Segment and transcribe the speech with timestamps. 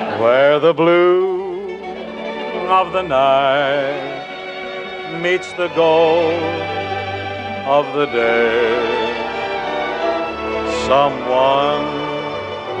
[0.00, 1.76] Where the blue
[2.68, 4.20] of the night
[5.20, 6.32] meets the gold
[7.68, 9.12] of the day,
[10.86, 11.84] someone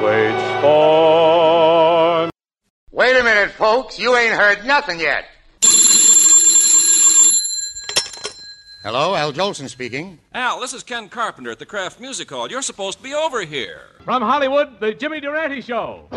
[0.02, 2.30] waits for.
[2.90, 3.98] Wait a minute, folks.
[3.98, 5.26] You ain't heard nothing yet.
[8.82, 10.18] Hello, Al Jolson speaking.
[10.32, 12.50] Al, this is Ken Carpenter at the Kraft Music Hall.
[12.50, 13.82] You're supposed to be over here.
[14.04, 16.08] From Hollywood, the Jimmy Durante Show.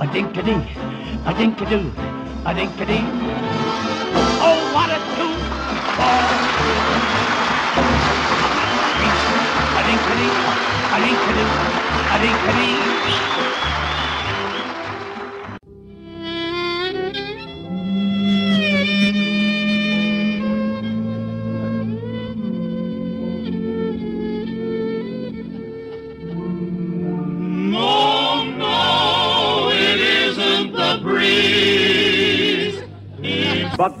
[0.00, 0.54] A dinkity,
[1.26, 1.90] a dinkadoo,
[2.44, 3.02] a dinkadee.
[4.46, 5.42] Oh, what a tune!
[9.74, 10.28] A dinkity,
[10.94, 11.50] a dinkadoo,
[12.14, 12.78] a dinkadee.
[13.66, 13.77] No,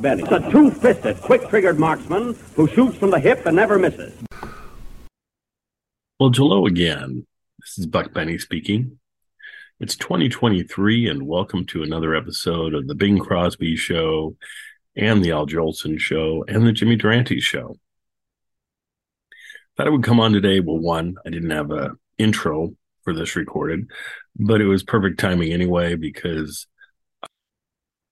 [0.00, 0.22] Benny.
[0.22, 4.14] It's a two-fisted, quick-triggered marksman who shoots from the hip and never misses.
[6.20, 7.26] Well, hello again.
[7.60, 8.98] This is Buck Benny speaking.
[9.80, 14.36] It's 2023, and welcome to another episode of the Bing Crosby Show,
[14.96, 17.76] and the Al Jolson Show, and the Jimmy Durante Show.
[19.76, 20.58] Thought I would come on today.
[20.58, 23.88] Well, one, I didn't have a intro for this recorded,
[24.34, 26.66] but it was perfect timing anyway because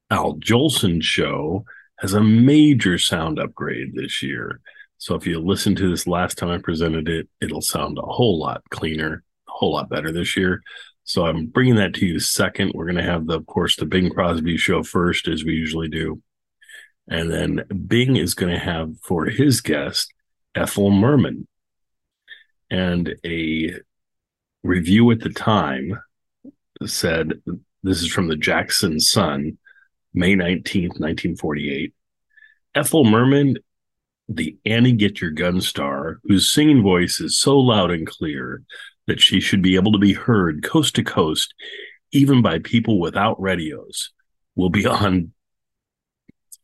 [0.08, 1.64] Al Jolson Show
[1.98, 4.61] has a major sound upgrade this year.
[4.98, 8.38] So if you listen to this last time I presented it, it'll sound a whole
[8.38, 10.62] lot cleaner, a whole lot better this year.
[11.05, 12.72] So I'm bringing that to you second.
[12.75, 15.88] We're going to have the, of course, the Bing Crosby show first, as we usually
[15.88, 16.20] do.
[17.08, 20.12] And then Bing is going to have for his guest,
[20.55, 21.47] Ethel Merman.
[22.70, 23.75] And a
[24.64, 26.00] review at the time
[26.84, 27.41] said,
[27.84, 29.58] this is from the Jackson Sun,
[30.17, 31.95] May 19th, 1948.
[32.75, 33.56] Ethel Merman
[34.28, 38.62] the Annie Get Your Gun star, whose singing voice is so loud and clear
[39.06, 41.55] that she should be able to be heard coast to coast,
[42.12, 44.10] even by people without radios,
[44.55, 45.32] will be on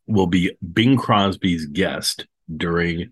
[0.06, 3.10] will be Bing Crosby's guest during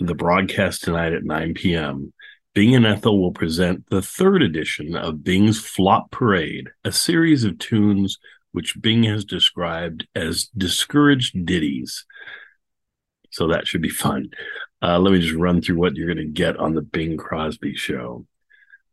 [0.00, 2.12] the broadcast tonight at 9 p.m.
[2.54, 7.58] Bing and Ethel will present the third edition of Bing's Flop Parade, a series of
[7.58, 8.18] tunes
[8.56, 12.06] which Bing has described as discouraged ditties.
[13.30, 14.30] So that should be fun.
[14.80, 17.74] Uh, let me just run through what you're going to get on the Bing Crosby
[17.74, 18.24] show.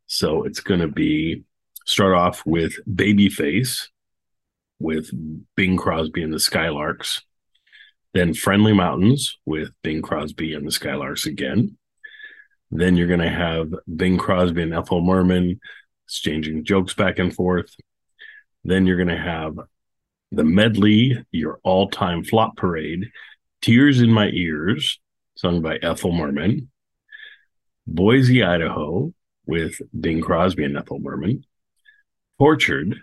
[0.05, 1.45] So it's going to be
[1.85, 3.87] start off with Babyface
[4.79, 5.09] with
[5.55, 7.21] Bing Crosby and the Skylarks.
[8.13, 11.77] Then Friendly Mountains with Bing Crosby and the Skylarks again.
[12.69, 15.61] Then you're going to have Bing Crosby and Ethel Merman
[16.05, 17.73] exchanging jokes back and forth.
[18.63, 19.57] Then you're going to have
[20.31, 23.11] the medley, your all time flop parade,
[23.61, 24.99] Tears in My Ears,
[25.35, 26.69] sung by Ethel Merman,
[27.87, 29.13] Boise, Idaho,
[29.45, 31.45] with Bing Crosby and Ethel Merman,
[32.39, 32.97] Tortured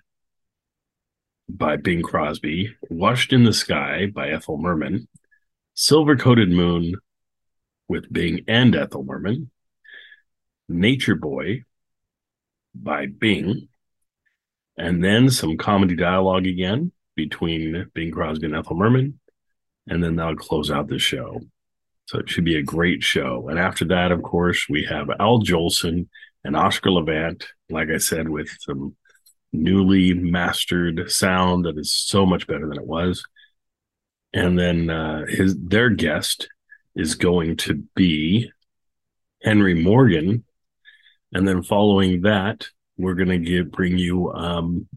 [1.48, 5.08] by Bing Crosby, Washed in the Sky by Ethel Merman,
[5.74, 6.94] Silver Coated Moon
[7.88, 9.50] with Bing and Ethel Merman,
[10.68, 11.64] Nature Boy
[12.74, 13.68] by Bing,
[14.76, 19.18] and then some comedy dialogue again between Bing Crosby and Ethel Merman,
[19.88, 21.40] and then that'll close out the show.
[22.06, 23.48] So it should be a great show.
[23.48, 26.08] And after that, of course, we have Al Jolson
[26.42, 28.96] and Oscar Levant, like I said, with some
[29.52, 33.22] newly mastered sound that is so much better than it was.
[34.32, 36.48] And then uh, his their guest
[36.94, 38.50] is going to be
[39.42, 40.44] Henry Morgan.
[41.32, 42.68] And then following that,
[43.00, 44.88] we're going to give bring you um,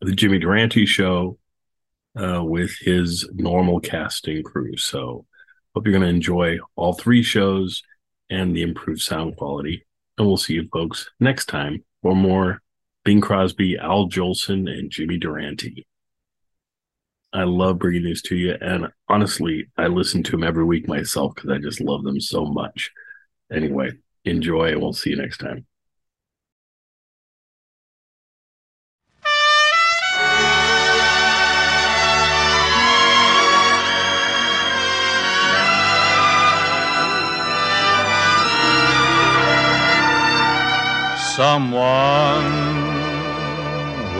[0.00, 1.38] the Jimmy Durante show
[2.18, 4.76] uh, with his normal casting crew.
[4.76, 5.26] So
[5.74, 7.82] hope you're going to enjoy all three shows
[8.30, 9.86] and the improved sound quality.
[10.16, 12.62] And we'll see you folks next time for more
[13.04, 15.86] Bing Crosby, Al Jolson, and Jimmy Durante.
[17.32, 18.56] I love bringing these to you.
[18.60, 22.46] And honestly, I listen to them every week myself because I just love them so
[22.46, 22.92] much.
[23.52, 23.90] Anyway,
[24.24, 25.66] enjoy and we'll see you next time.
[41.34, 42.44] Someone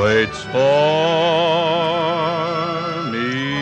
[0.00, 0.50] waits for
[3.08, 3.54] me.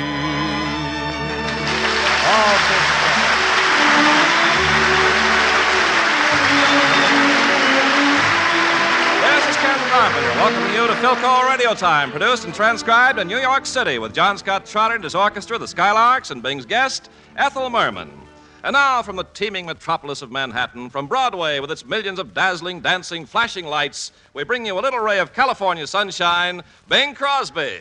[10.12, 14.14] here, welcoming you to Philco Radio Time, produced and transcribed in New York City with
[14.14, 18.21] John Scott Trotter and his orchestra, the Skylarks, and Bing's guest, Ethel Merman.
[18.64, 22.80] And now, from the teeming metropolis of Manhattan, from Broadway with its millions of dazzling,
[22.80, 27.80] dancing, flashing lights, we bring you a little ray of California sunshine, Bing Crosby.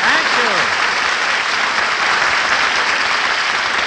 [0.00, 0.52] Thank you.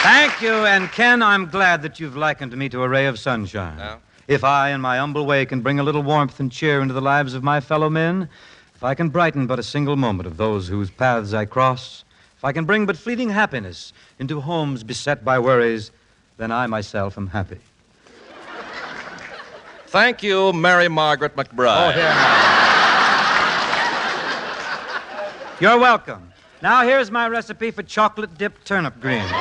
[0.04, 3.80] Thank you, and Ken, I'm glad that you've likened me to a ray of sunshine.
[3.80, 3.98] Yeah?
[4.28, 7.02] If I, in my humble way, can bring a little warmth and cheer into the
[7.02, 8.30] lives of my fellow men,
[8.76, 12.05] if I can brighten but a single moment of those whose paths I cross,
[12.46, 15.90] if I can bring but fleeting happiness into homes beset by worries,
[16.38, 17.58] then I myself am happy.
[19.88, 21.88] Thank you, Mary Margaret McBride.
[21.88, 22.52] Oh, here now.
[25.60, 26.32] You're welcome.
[26.62, 29.32] Now, here's my recipe for chocolate dipped turnip greens.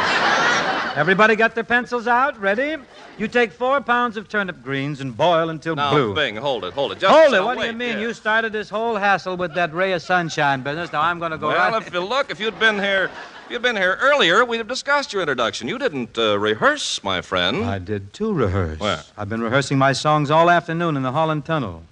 [0.94, 2.40] Everybody got their pencils out?
[2.40, 2.76] Ready?
[3.18, 6.14] You take four pounds of turnip greens and boil until Now, blue.
[6.14, 7.00] Bing, hold it, hold it.
[7.00, 7.42] Just Hold it.
[7.42, 7.96] What do you mean?
[7.96, 8.00] yeah.
[8.00, 10.92] You started this whole hassle with that ray of sunshine business.
[10.92, 11.84] Now I'm going to go Well, right.
[11.84, 13.10] if you look, if you'd been here,
[13.46, 15.66] if you'd been here earlier, we'd have discussed your introduction.
[15.66, 17.64] You didn't uh, rehearse, my friend.
[17.64, 18.78] I did too rehearse.
[18.78, 19.02] Where?
[19.18, 21.82] I've been rehearsing my songs all afternoon in the Holland Tunnel.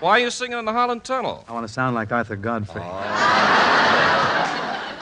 [0.00, 1.44] Why are you singing in the Holland Tunnel?
[1.46, 2.82] I want to sound like Arthur Godfrey.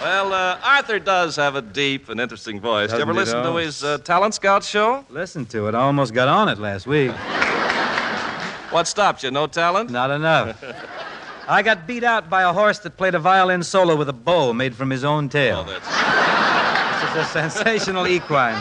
[0.09, 2.89] Well, uh, Arthur does have a deep and interesting voice.
[2.89, 5.05] Did you ever Doesn't listen to his uh, Talent Scout show?
[5.11, 5.75] Listen to it.
[5.75, 7.13] I almost got on it last week.
[8.71, 9.31] What stopped you?
[9.31, 9.91] No talent?
[9.91, 10.65] Not enough.
[11.47, 14.55] I got beat out by a horse that played a violin solo with a bow
[14.55, 15.67] made from his own tail.
[15.69, 15.87] Oh, that's...
[17.03, 18.55] This is a sensational equine.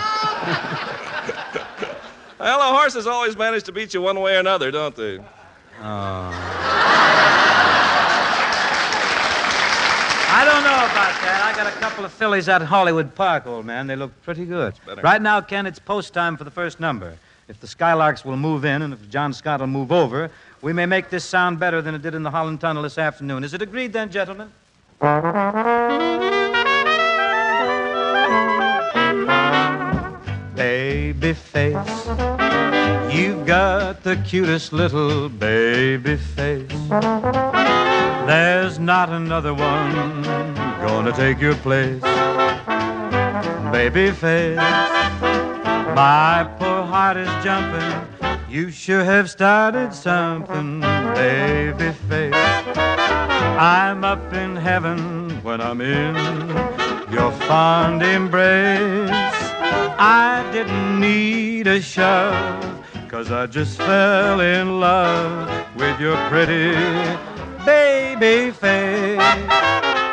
[2.41, 5.19] Well, the horses always manage to beat you one way or another, don't they?
[10.29, 11.41] I don't know about that.
[11.43, 13.87] I got a couple of fillies at Hollywood Park, old man.
[13.87, 14.73] They look pretty good.
[15.01, 17.17] Right now, Ken, it's post time for the first number.
[17.47, 20.29] If the Skylarks will move in and if John Scott will move over,
[20.61, 23.43] we may make this sound better than it did in the Holland Tunnel this afternoon.
[23.43, 24.51] Is it agreed then, gentlemen?
[30.55, 32.07] Baby face,
[33.15, 36.67] you've got the cutest little baby face.
[38.27, 42.01] There's not another one gonna take your place.
[43.71, 44.57] Baby face,
[45.95, 47.93] my poor heart is jumping.
[48.49, 50.81] You sure have started something,
[51.15, 52.33] baby face.
[53.59, 56.15] I'm up in heaven when I'm in
[57.11, 59.09] your fond embrace.
[59.99, 66.73] I didn't need a shove, cause I just fell in love with your pretty
[67.65, 70.06] baby face.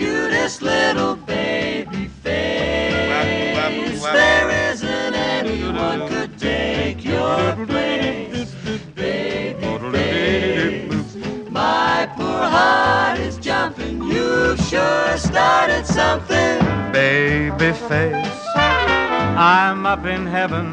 [0.00, 4.02] Cutest little baby face.
[4.02, 8.50] There isn't anyone could take your place.
[8.94, 11.16] Baby face,
[11.50, 14.02] my poor heart is jumping.
[14.02, 16.56] You've sure started something.
[16.92, 20.66] Baby face, I'm up in heaven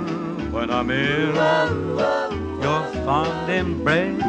[0.53, 1.35] when I'm in
[2.63, 4.23] your fond embrace.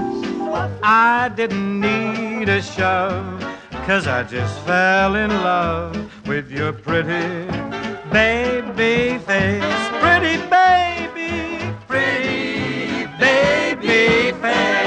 [0.83, 3.48] I didn't need a shove,
[3.89, 5.97] cause I just fell in love
[6.29, 7.47] with your pretty
[8.13, 9.89] baby face.
[10.03, 14.78] Pretty baby, pretty baby face.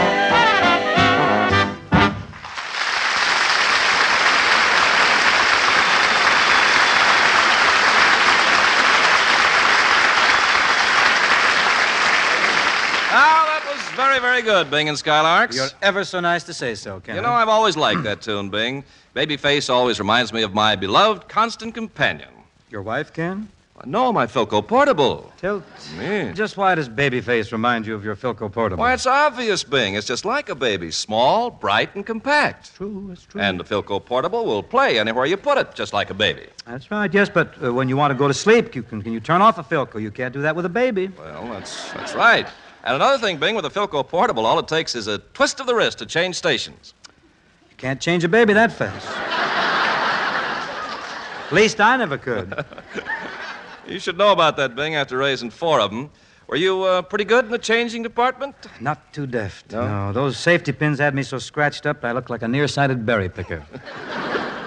[14.21, 15.55] Very, good, Bing and Skylarks.
[15.55, 17.15] You're ever so nice to say so, Ken.
[17.15, 18.83] You know, I've always liked that tune, Bing.
[19.15, 22.29] Babyface always reminds me of my beloved constant companion.
[22.69, 23.49] Your wife, Ken?
[23.85, 25.33] No, my Philco Portable.
[25.37, 25.63] Tell,
[25.97, 26.31] Me.
[26.33, 28.81] just why does Babyface remind you of your Philco Portable?
[28.81, 29.95] Why, it's obvious, Bing.
[29.95, 30.91] It's just like a baby.
[30.91, 32.75] Small, bright, and compact.
[32.75, 33.41] true, it's true.
[33.41, 36.47] And the Philco Portable will play anywhere you put it, just like a baby.
[36.65, 39.13] That's right, yes, but uh, when you want to go to sleep, you can, can
[39.13, 39.99] you turn off a Philco?
[39.99, 41.07] You can't do that with a baby.
[41.17, 42.47] Well, that's, that's right.
[42.83, 45.67] And another thing, Bing, with a Philco Portable, all it takes is a twist of
[45.67, 46.93] the wrist to change stations.
[47.69, 49.07] You can't change a baby that fast.
[51.47, 52.65] At least I never could.
[53.87, 56.11] You should know about that, Bing, after raising four of them.
[56.47, 58.55] Were you uh, pretty good in the changing department?
[58.79, 59.71] Not too deft.
[59.71, 60.13] No?
[60.13, 63.65] those safety pins had me so scratched up I looked like a nearsighted berry picker.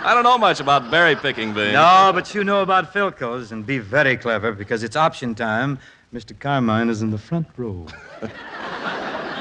[0.05, 1.73] I don't know much about berry picking, Bing.
[1.73, 5.79] no, but you know about Philcos, and be very clever because it's option time.
[6.15, 6.39] Mr.
[6.39, 7.87] Carmine is in the front row.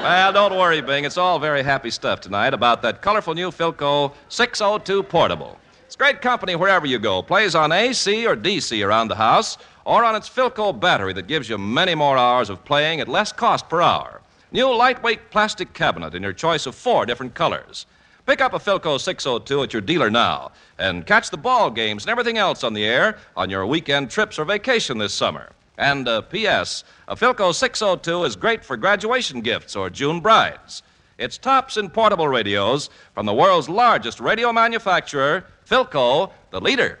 [0.04, 1.06] Well, don't worry, Bing.
[1.06, 5.58] It's all very happy stuff tonight about that colorful new Philco 602 Portable.
[5.86, 7.22] It's great company wherever you go.
[7.22, 11.48] Plays on AC or DC around the house, or on its Philco battery that gives
[11.48, 14.20] you many more hours of playing at less cost per hour.
[14.52, 17.86] New lightweight plastic cabinet in your choice of four different colors.
[18.26, 22.10] Pick up a Philco 602 at your dealer now and catch the ball games and
[22.10, 25.48] everything else on the air on your weekend trips or vacation this summer.
[25.76, 26.84] And uh, P.S.
[27.08, 30.82] A Philco 602 is great for graduation gifts or June brides.
[31.18, 36.98] It's tops in portable radios from the world's largest radio manufacturer, Philco, the leader.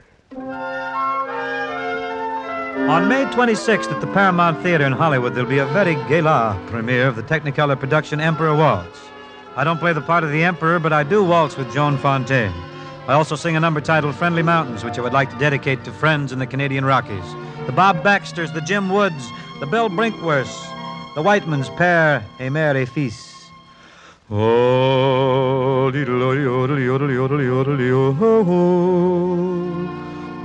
[2.88, 7.08] On May 26th at the Paramount Theater in Hollywood, there'll be a very gala premiere
[7.08, 9.00] of the Technicolor production Emperor Waltz.
[9.56, 12.52] I don't play the part of the Emperor, but I do waltz with Joan Fontaine.
[13.06, 15.92] I also sing a number titled Friendly Mountains, which I would like to dedicate to
[15.92, 17.24] friends in the Canadian Rockies.
[17.66, 19.30] The Bob Baxters, the Jim Woods,
[19.60, 20.54] the Bill Brinkworths,
[21.14, 21.68] the Whitemans,
[22.38, 23.50] et Mère et Fils.
[24.30, 28.54] Oh, diddle, yodel, yodel, yodel, yodel, yo-ho-ho.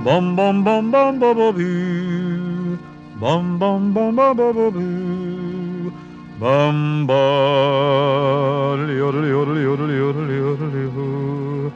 [0.04, 2.78] Bum, bum, bum, bum, bum, bum, boo.
[3.18, 5.92] Bum, bum, bum, bum, bum, bum, boo.
[6.38, 11.72] Bum, bum, yodel, yodel, yodel, yodel, yodel, yo.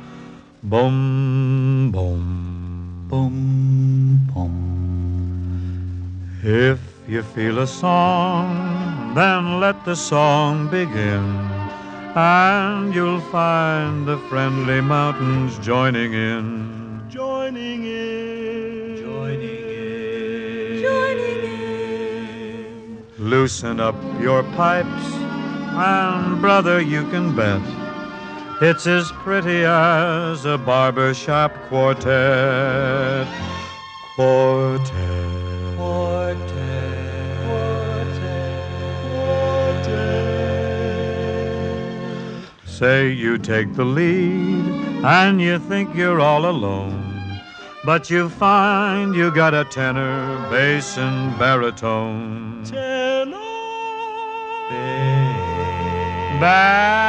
[0.62, 4.03] Bum, bum, bum, bum.
[6.46, 11.24] If you feel a song, then let the song begin.
[12.14, 17.02] And you'll find the friendly mountains joining in.
[17.08, 18.96] Joining in.
[18.98, 20.82] Joining in.
[20.82, 23.06] Joining in.
[23.18, 27.62] Loosen up your pipes, and brother, you can bet.
[28.60, 33.26] It's as pretty as a barbershop quartet.
[34.14, 35.33] Quartet.
[42.84, 44.64] Say you take the lead
[45.04, 47.40] and you think you're all alone,
[47.84, 52.64] but you find you got a tenor, bass, and baritone.
[52.64, 53.38] Tenor,
[56.40, 57.04] baritone.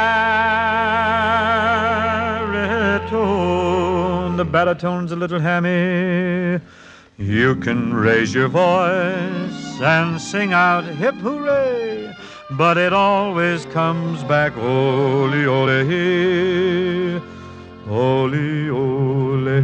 [4.36, 6.60] The baritone's a little hammy.
[7.18, 12.14] You can raise your voice and sing out hip hooray,
[12.50, 15.70] but it always comes back ole ole,
[17.88, 19.62] ole ole.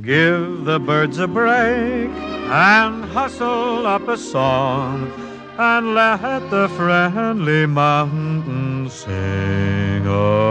[0.00, 5.10] Give the birds a break and hustle up a song
[5.58, 10.46] and let the friendly mountains sing along.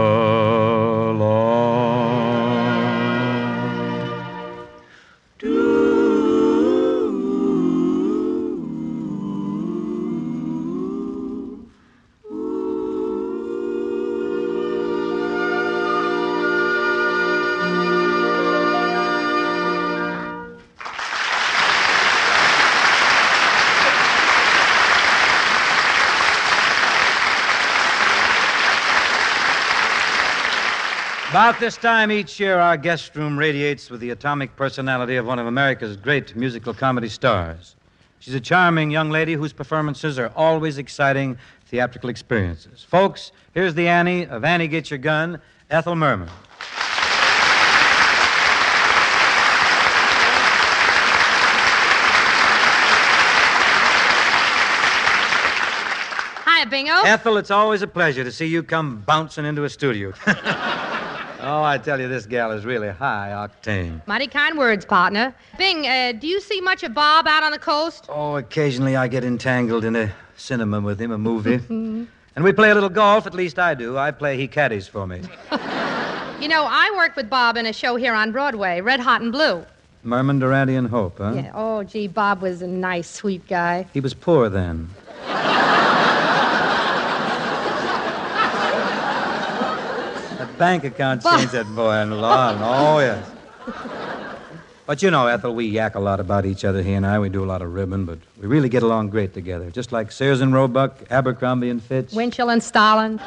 [31.36, 35.38] About this time each year, our guest room radiates with the atomic personality of one
[35.38, 37.76] of America's great musical comedy stars.
[38.20, 42.82] She's a charming young lady whose performances are always exciting theatrical experiences.
[42.84, 45.38] Folks, here's the Annie of Annie Get Your Gun,
[45.68, 46.30] Ethel Merman.
[56.46, 56.94] Hi, Bingo.
[57.04, 60.14] Ethel, it's always a pleasure to see you come bouncing into a studio.
[61.40, 64.06] oh, I tell you, this gal is really high octane.
[64.06, 65.34] Mighty kind words, partner.
[65.58, 68.06] Bing, uh, do you see much of Bob out on the coast?
[68.08, 71.54] Oh, occasionally I get entangled in a cinema with him, a movie.
[71.68, 73.96] and we play a little golf, at least I do.
[73.96, 75.22] I play, he caddies for me.
[76.40, 79.32] You know, I worked with Bob in a show here on Broadway, Red Hot and
[79.32, 79.64] Blue.
[80.02, 81.32] Merman, Durante, and Hope, huh?
[81.34, 81.50] Yeah.
[81.54, 83.86] Oh, gee, Bob was a nice, sweet guy.
[83.94, 84.90] He was poor then.
[90.58, 92.56] bank account changed that boy a lot.
[92.60, 93.30] Oh, yes.
[94.86, 97.18] But you know, Ethel, we yak a lot about each other, he and I.
[97.18, 99.68] We do a lot of ribbon, but we really get along great together.
[99.70, 102.12] Just like Sears and Roebuck, Abercrombie and Fitch.
[102.12, 103.18] Winchell and Stalin.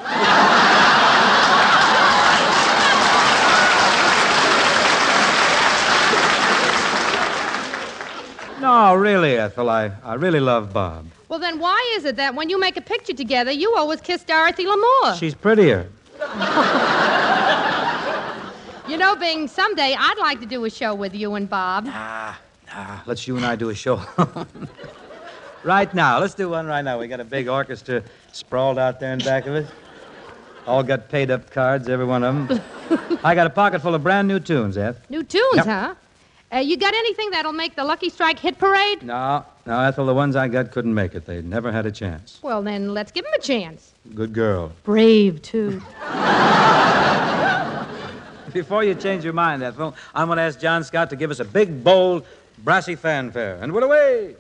[8.62, 11.06] No, really, Ethel, I, I really love Bob.
[11.30, 14.24] Well, then why is it that when you make a picture together, you always kiss
[14.24, 15.18] Dorothy Lamour?
[15.18, 15.90] She's prettier.
[18.90, 21.86] You know, Bing, someday I'd like to do a show with you and Bob.
[21.88, 22.40] Ah,
[23.06, 24.02] let's you and I do a show.
[25.64, 26.20] right now.
[26.20, 26.98] Let's do one right now.
[27.00, 29.72] We got a big orchestra sprawled out there in back of us.
[30.66, 33.20] All got paid up cards, every one of them.
[33.24, 35.08] I got a pocket full of brand new tunes, Eth.
[35.10, 35.66] New tunes, Yep.
[35.68, 35.96] huh?
[36.52, 39.04] Uh, you got anything that'll make the Lucky Strike hit parade?
[39.04, 41.28] No, no, Ethel, the ones I got couldn't make it.
[41.28, 42.40] They never had a chance.
[42.42, 43.94] Well, then let's give him a chance.
[44.16, 44.72] Good girl.
[44.84, 45.80] Brave, too.
[48.54, 51.40] Before you change your mind, Ethel, I'm going to ask John Scott to give us
[51.40, 52.26] a big, bold,
[52.60, 53.60] brassy fanfare.
[53.62, 54.36] And we're away.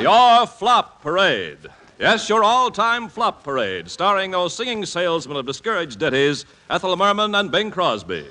[0.00, 1.58] Your Flop Parade.
[1.98, 7.32] Yes, your all time flop parade, starring those singing salesmen of discouraged ditties, Ethel Merman
[7.36, 8.26] and Bing Crosby.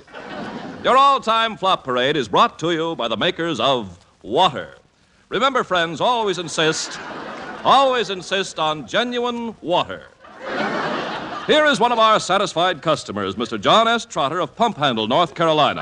[0.84, 4.76] Your all time flop parade is brought to you by the makers of water.
[5.30, 7.00] Remember, friends, always insist,
[7.64, 10.08] always insist on genuine water.
[11.48, 13.60] Here is one of our satisfied customers, Mr.
[13.60, 14.06] John S.
[14.06, 15.82] Trotter of Pump Handle, North Carolina.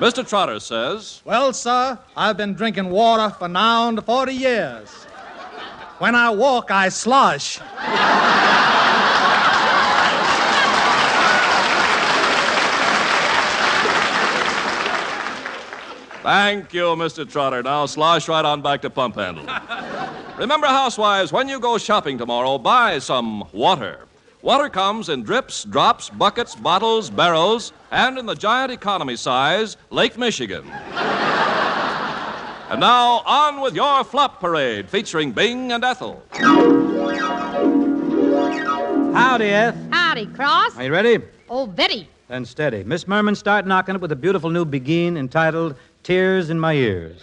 [0.00, 0.28] Mr.
[0.28, 4.90] Trotter says, Well, sir, I've been drinking water for now to 40 years.
[5.98, 7.58] When I walk, I slosh.
[16.24, 17.30] Thank you, Mr.
[17.30, 17.62] Trotter.
[17.62, 19.46] Now slosh right on back to pump handle.
[20.36, 24.00] Remember, housewives, when you go shopping tomorrow, buy some water.
[24.44, 30.18] Water comes in drips, drops, buckets, bottles, barrels, and in the giant economy size, Lake
[30.18, 30.70] Michigan.
[32.68, 36.22] and now, on with your flop parade featuring Bing and Ethel.
[39.14, 39.78] Howdy, Eth.
[39.90, 40.76] Howdy, Cross.
[40.76, 41.20] Are you ready?
[41.48, 42.06] Oh, Betty.
[42.28, 42.84] Then steady.
[42.84, 47.22] Miss Merman, start knocking it with a beautiful new begin entitled Tears in My Ears.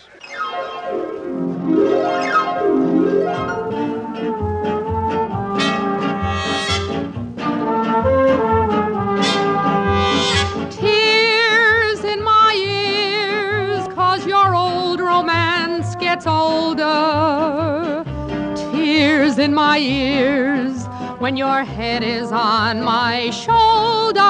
[19.42, 20.86] In my ears,
[21.18, 24.22] when your head is on my shoulder.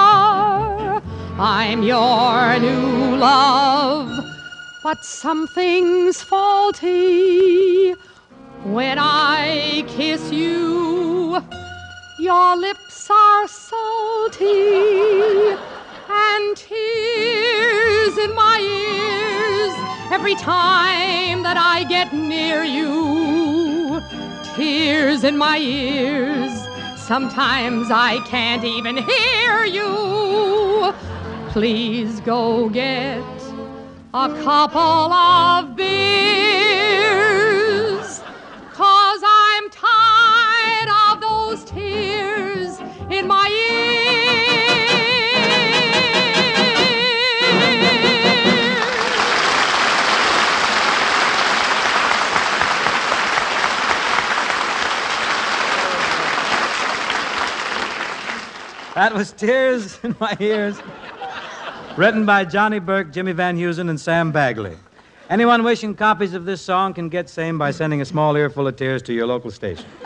[1.38, 4.10] I'm your new love,
[4.84, 7.92] but something's faulty
[8.64, 11.44] when I kiss you.
[12.20, 14.46] Your lips are salty
[16.10, 19.74] and tears in my ears
[20.12, 23.31] every time that I get near you.
[24.56, 26.52] Tears in my ears.
[26.98, 30.94] Sometimes I can't even hear you.
[31.50, 33.24] Please go get
[34.14, 36.41] a couple of beers.
[58.96, 60.78] That was Tears in My Ears.
[61.98, 64.78] Written by Johnny Burke, Jimmy Van Heusen, and Sam Bagley.
[65.30, 68.76] Anyone wishing copies of this song can get same by sending a small earful of
[68.76, 69.86] tears to your local station.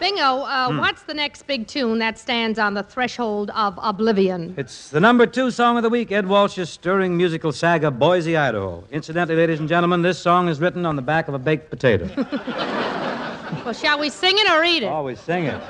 [0.00, 0.78] Bingo, uh, Hmm.
[0.78, 4.54] what's the next big tune that stands on the threshold of oblivion?
[4.58, 8.84] It's the number two song of the week, Ed Walsh's stirring musical saga, Boise, Idaho.
[8.90, 12.06] Incidentally, ladies and gentlemen, this song is written on the back of a baked potato.
[13.64, 14.86] Well, shall we sing it or read it?
[14.86, 15.60] Always sing it.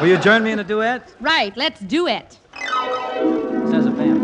[0.00, 1.12] Will you join me in a duet?
[1.20, 2.38] Right, let's do it.
[3.70, 4.18] Says a band.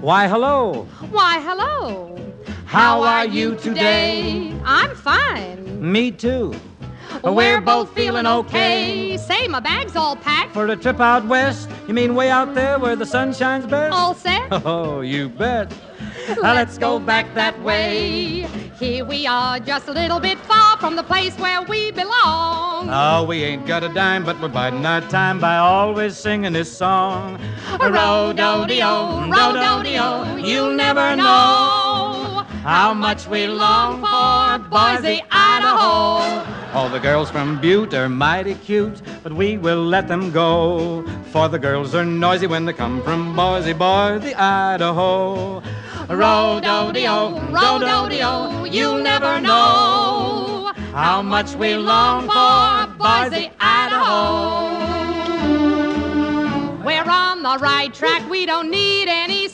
[0.00, 0.86] Why, hello.
[1.10, 2.16] Why, hello.
[2.64, 4.58] How are you today?
[4.64, 5.92] I'm fine.
[5.92, 6.54] Me too.
[7.22, 9.16] We're both feeling okay.
[9.16, 10.54] Say, my bag's all packed.
[10.54, 11.68] For a trip out west?
[11.86, 13.94] You mean way out there where the sun shines best?
[13.94, 14.48] All set?
[14.64, 15.72] Oh, you bet.
[16.42, 18.46] Now let's go back that way.
[18.78, 22.88] Here we are, just a little bit far from the place where we belong.
[22.90, 26.74] Oh, we ain't got a dime, but we're biding our time by always singing this
[26.74, 27.38] song.
[27.78, 36.76] Rodo-deo, rodo-deo, you'll never know how much we long for Boise, Idaho.
[36.76, 41.04] All the girls from Butte are mighty cute, but we will let them go.
[41.32, 45.62] For the girls are noisy when they come from Boise, Boise, Idaho.
[46.08, 54.90] Rodo-deo, rodo-deo, you'll never know how much we long for Boise, Idaho.
[56.84, 58.28] We're on the right track.
[58.28, 59.48] We don't need any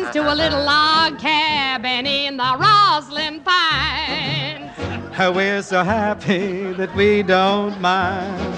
[0.00, 4.70] signs to a little log cabin in the Roslyn Pines.
[5.18, 8.56] We're so happy that we don't mind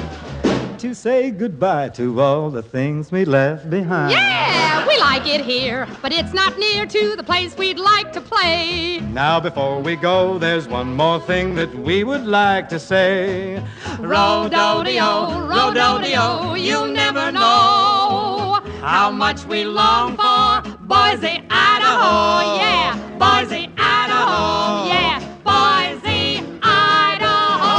[0.78, 4.12] to say goodbye to all the things we left behind.
[4.12, 8.20] Yeah, we like it here, but it's not near to the place we'd like to
[8.20, 9.00] play.
[9.00, 13.62] Now, before we go, there's one more thing that we would like to say.
[13.98, 20.51] Rododeo, rododeo, you'll never know how much we long for
[20.92, 22.56] Boise, Idaho.
[22.58, 24.88] Yeah, Boise, Idaho.
[24.88, 27.72] Yeah, Boise, Idaho.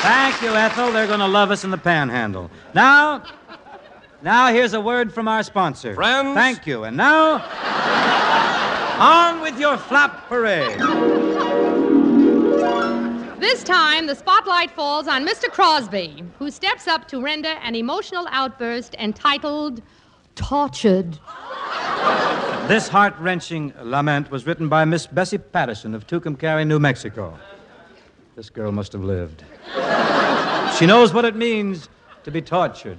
[0.00, 0.92] Thank you, Ethel.
[0.92, 2.50] They're going to love us in the panhandle.
[2.72, 3.22] Now,
[4.22, 5.94] now here's a word from our sponsor.
[5.94, 6.34] Friends.
[6.34, 6.84] Thank you.
[6.84, 7.42] And now,
[8.98, 10.78] on with your flap parade.
[13.40, 15.48] This time, the spotlight falls on Mr.
[15.50, 19.82] Crosby, who steps up to render an emotional outburst entitled
[20.34, 21.18] Tortured.
[22.68, 27.38] This heart wrenching lament was written by Miss Bessie Patterson of Tucumcari, New Mexico.
[28.36, 29.44] This girl must have lived.
[30.78, 31.88] She knows what it means
[32.24, 32.98] to be tortured.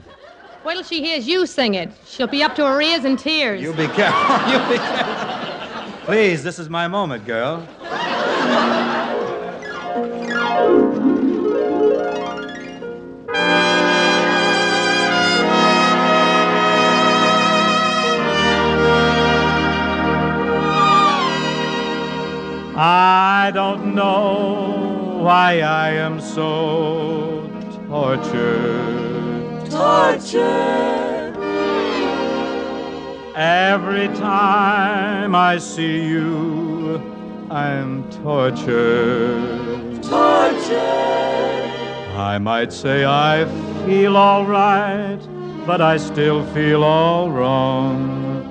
[0.63, 1.89] Wait till she hears you sing it.
[2.05, 3.61] She'll be up to her ears in tears.
[3.61, 4.35] You be careful.
[4.51, 5.93] You be careful.
[6.05, 7.67] Please, this is my moment, girl.
[22.81, 27.49] I don't know why I am so
[27.87, 29.18] tortured.
[29.69, 31.37] Tortured.
[33.35, 36.97] Every time I see you,
[37.51, 40.01] I'm tortured.
[40.01, 41.29] Tortured.
[42.17, 43.45] I might say I
[43.85, 45.19] feel all right,
[45.65, 48.45] but I still feel all wrong.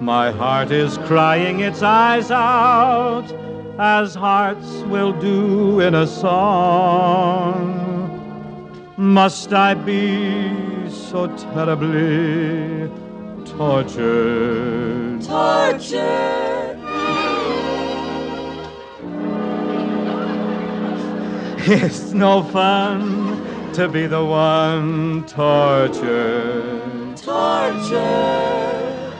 [0.00, 3.32] My heart is crying its eyes out,
[3.78, 7.91] as hearts will do in a song.
[9.02, 12.88] Must I be so terribly
[13.44, 15.20] tortured?
[15.22, 16.78] Tortured.
[21.66, 27.16] It's no fun to be the one tortured.
[27.16, 29.14] Tortured.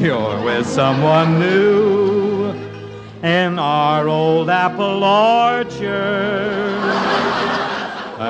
[0.00, 2.50] You're with someone new
[3.22, 6.58] in our old apple orchard.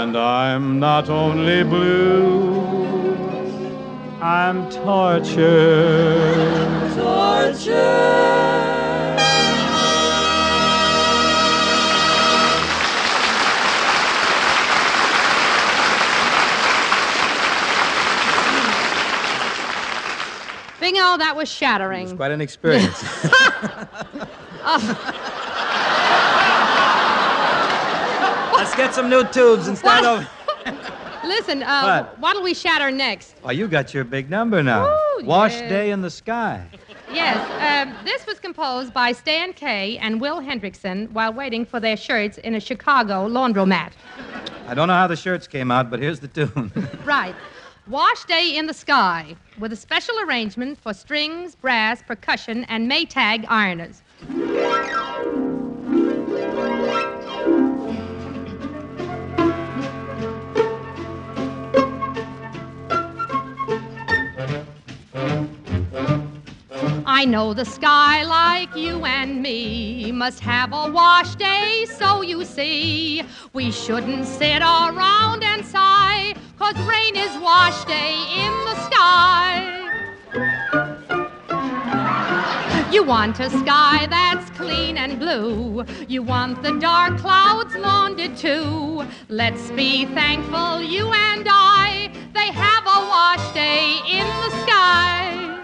[0.01, 2.55] And I'm not only blue,
[4.23, 5.35] I'm tortured.
[6.95, 7.75] Tortured.
[20.79, 22.05] Bingo, that was shattering.
[22.05, 23.03] It's quite an experience.
[24.71, 25.48] Oh.
[28.69, 30.29] Let's get some new tubes instead start
[30.67, 30.87] over.
[31.27, 32.19] Listen, uh, What?
[32.19, 33.35] what'll we shatter next?
[33.43, 34.95] Oh, you got your big number now.
[35.17, 35.69] Woo, Wash yeah.
[35.71, 36.67] day in the sky.
[37.11, 41.97] Yes, um, this was composed by Stan Kay and Will Hendrickson while waiting for their
[41.97, 43.93] shirts in a Chicago laundromat.
[44.67, 46.71] I don't know how the shirts came out, but here's the tune.
[47.07, 47.35] Right.
[47.89, 53.47] Wash Day in the Sky, with a special arrangement for strings, brass, percussion, and Maytag
[53.47, 54.03] ironers.
[67.21, 72.45] I know the sky, like you and me, must have a wash day, so you
[72.45, 79.59] see, we shouldn't sit around and sigh, cause rain is wash day in the sky.
[82.93, 85.85] You want a sky that's clean and blue.
[86.07, 89.05] You want the dark clouds laundered too.
[89.29, 95.58] Let's be thankful, you and I, they have a wash day in the sky.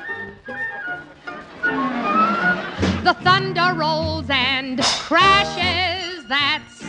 [1.64, 6.84] The thunder rolls and crashes, that's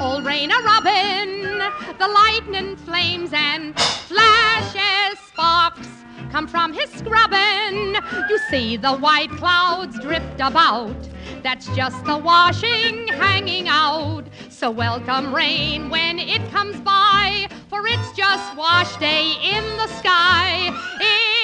[0.00, 1.58] old rain a robin.
[1.98, 5.88] The lightning flames and flashes, sparks
[6.30, 7.96] come from his scrubbing.
[8.28, 10.96] You see the white clouds drift about,
[11.42, 14.24] that's just the washing hanging out.
[14.48, 20.70] So welcome rain when it comes by, for it's just wash day in the sky.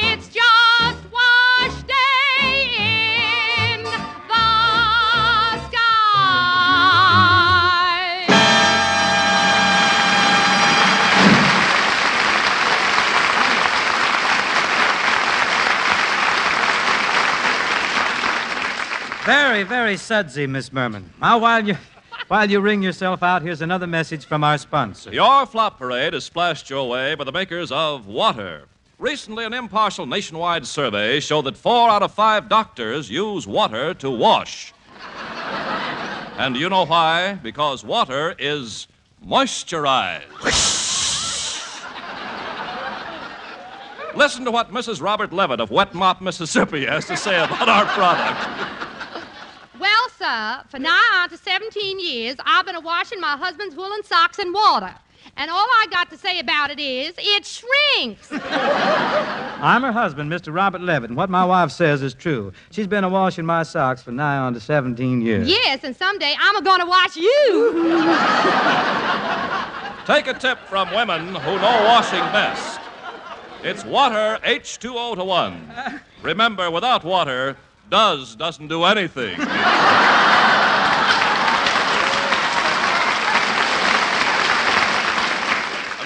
[0.02, 1.55] It's just wash
[19.26, 21.12] Very, very sudsy, Miss Merman.
[21.20, 21.76] Now, while you,
[22.28, 25.12] while you ring yourself out, here's another message from our sponsor.
[25.12, 28.66] Your flop parade is splashed your way by the makers of water.
[29.00, 34.10] Recently, an impartial nationwide survey showed that four out of five doctors use water to
[34.10, 34.72] wash.
[36.38, 37.34] and do you know why?
[37.42, 38.86] Because water is
[39.26, 40.22] moisturized.
[44.14, 45.02] Listen to what Mrs.
[45.02, 48.85] Robert Levitt of Wet Mop, Mississippi has to say about our product.
[50.26, 54.02] Well, sir, for nigh on to 17 years, I've been a washing my husband's woolen
[54.02, 54.92] socks in water.
[55.36, 58.28] And all I got to say about it is, it shrinks.
[58.32, 60.54] I'm her husband, Mr.
[60.54, 62.52] Robert Levitt, and what my wife says is true.
[62.70, 65.48] She's been a washing my socks for nigh on to 17 years.
[65.48, 67.72] yes, and someday I'm a going to wash you.
[70.06, 72.80] Take a tip from women who know washing best.
[73.62, 75.52] It's water H2O to 1.
[75.52, 75.98] Uh.
[76.22, 77.56] Remember, without water,
[77.90, 79.38] does doesn't do anything.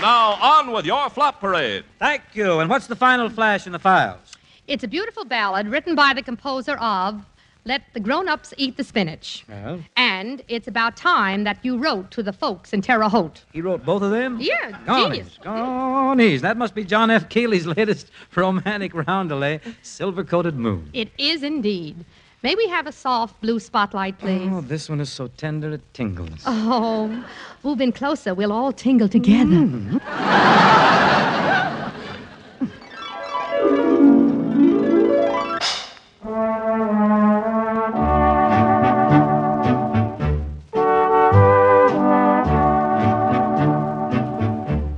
[0.01, 1.85] now, on with your flop parade.
[1.99, 2.61] Thank you.
[2.61, 4.37] And what's the final flash in the files?
[4.67, 7.23] It's a beautiful ballad written by the composer of
[7.65, 9.45] Let the Grown Ups Eat the Spinach.
[9.49, 13.45] Well, And it's about time that you wrote to the folks in Terre Haute.
[13.53, 14.39] he wrote both of them?
[14.41, 15.17] Yeah, Gonies.
[15.19, 15.39] genius.
[15.43, 16.43] Gonies.
[16.43, 17.29] That must be John F.
[17.29, 20.89] Keeley's latest romantic roundelay, Silver Coated Moon.
[20.93, 22.05] It is indeed.
[22.43, 24.49] May we have a soft blue spotlight, oh, please?
[24.51, 26.43] Oh, this one is so tender it tingles.
[26.47, 27.25] Oh,
[27.63, 28.33] move in closer.
[28.35, 29.45] We'll all tingle together.
[29.51, 30.01] Mm.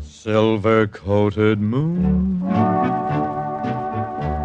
[0.01, 2.41] Silver coated moon,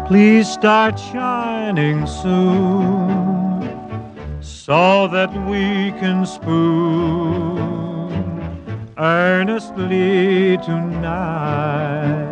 [0.08, 3.60] please start shining soon
[4.40, 8.08] so that we can spoon
[8.96, 12.24] earnestly tonight.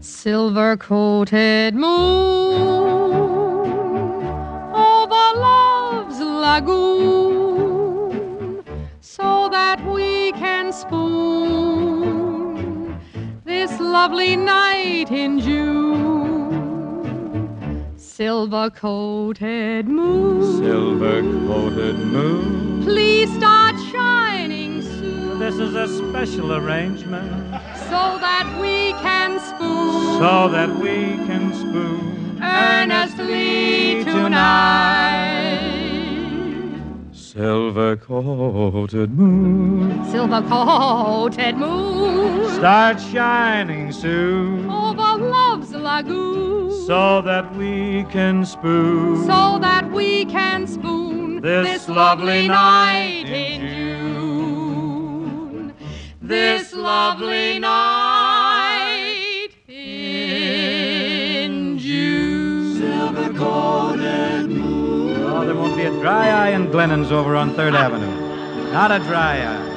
[0.00, 1.90] Silver coated moon
[4.74, 6.62] over love's lagoon,
[9.00, 12.20] so that we can spoon
[13.46, 16.39] this lovely night in June.
[18.20, 22.82] Silver coated moon, Silver coated moon.
[22.84, 27.30] please start shining soon, This is a special arrangement
[27.88, 30.18] so that we can spoon.
[30.20, 35.70] so that we can spoon earnestly tonight.
[37.12, 40.04] Silver coated moon.
[40.10, 46.49] Silver coated moon Start shining soon over love's lagoon,
[46.86, 55.72] so that we can spoon so that we can spoon This lovely night in June.
[56.20, 62.76] This lovely night in June.
[62.78, 65.22] Silver coated moon.
[65.22, 68.70] Oh, there won't be a dry eye in Glennon's over on 3rd Avenue.
[68.70, 69.68] Not a dry eye.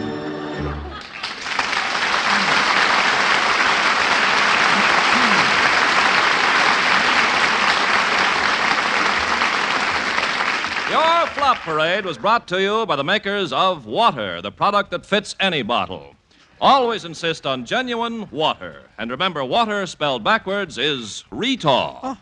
[10.92, 15.04] Your flop parade was brought to you by the makers of water, the product that
[15.04, 16.16] fits any bottle.
[16.62, 18.84] Always insist on genuine water.
[19.00, 22.00] And remember, water spelled backwards is Retaw.
[22.04, 22.18] Oh.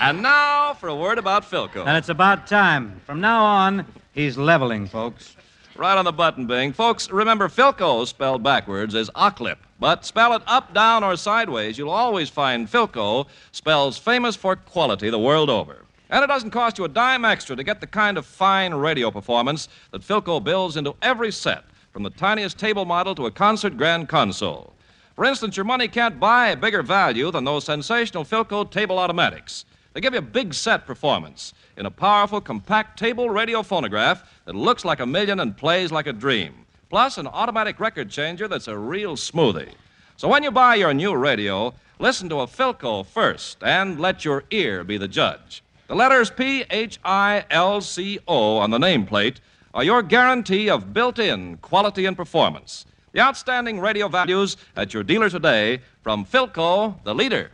[0.00, 1.84] And now for a word about Philco.
[1.86, 3.00] And it's about time.
[3.04, 5.36] From now on, he's leveling, folks.
[5.74, 6.72] Right on the button, Bing.
[6.72, 9.56] Folks, remember, Philco spelled backwards is Oclip.
[9.80, 15.10] But spell it up, down, or sideways, you'll always find Philco spells famous for quality
[15.10, 15.85] the world over.
[16.08, 19.10] And it doesn't cost you a dime extra to get the kind of fine radio
[19.10, 23.76] performance that Philco builds into every set, from the tiniest table model to a concert
[23.76, 24.72] grand console.
[25.16, 29.64] For instance, your money can't buy a bigger value than those sensational Philco table automatics.
[29.94, 34.54] They give you a big set performance in a powerful, compact table radio phonograph that
[34.54, 36.66] looks like a million and plays like a dream.
[36.90, 39.72] Plus, an automatic record changer that's a real smoothie.
[40.18, 44.44] So when you buy your new radio, listen to a Philco first and let your
[44.50, 45.62] ear be the judge.
[45.88, 49.36] The letters P H I L C O on the nameplate
[49.72, 52.86] are your guarantee of built in quality and performance.
[53.12, 57.52] The outstanding radio values at your dealer today from Philco, the leader.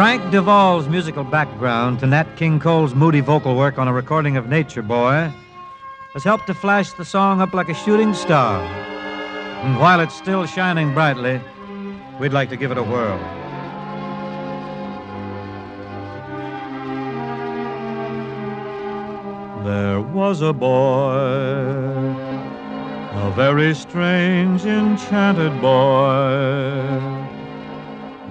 [0.00, 4.48] Frank DeVol's musical background to Nat King Cole's moody vocal work on a recording of
[4.48, 5.30] Nature Boy
[6.14, 8.62] has helped to flash the song up like a shooting star.
[9.62, 11.38] And while it's still shining brightly,
[12.18, 13.18] we'd like to give it a whirl.
[19.64, 21.12] There was a boy,
[23.18, 27.39] a very strange, enchanted boy.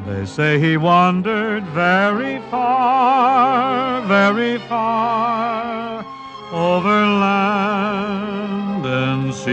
[0.10, 6.04] They say he wandered very far, very far
[6.52, 9.50] over land and sea.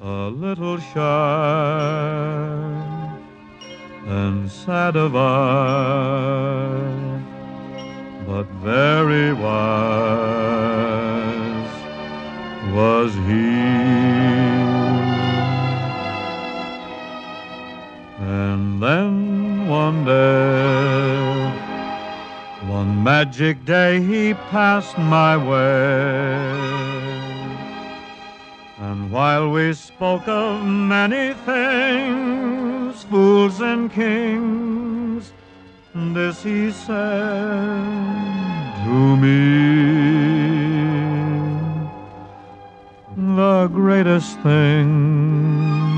[0.00, 1.02] A little shy
[4.06, 6.78] and sad of eye,
[8.28, 10.28] but very wise
[12.72, 14.47] was he.
[18.28, 21.50] And then one day,
[22.66, 26.68] one magic day, he passed my way.
[28.80, 35.32] And while we spoke of many things, fools and kings,
[35.94, 37.64] this he said
[38.84, 39.38] to me.
[43.16, 45.97] The greatest thing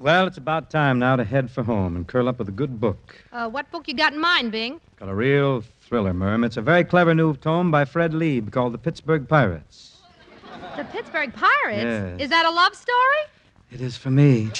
[0.00, 2.78] Well, it's about time now to head for home and curl up with a good
[2.80, 3.16] book.
[3.32, 4.80] Uh, what book you got in mind, Bing?
[4.96, 6.46] Got a real thriller, Merm.
[6.46, 9.96] It's a very clever new tome by Fred Lieb called The Pittsburgh Pirates.
[10.76, 11.82] The Pittsburgh Pirates?
[11.82, 12.20] Yes.
[12.20, 13.24] Is that a love story?
[13.72, 14.52] It is for me.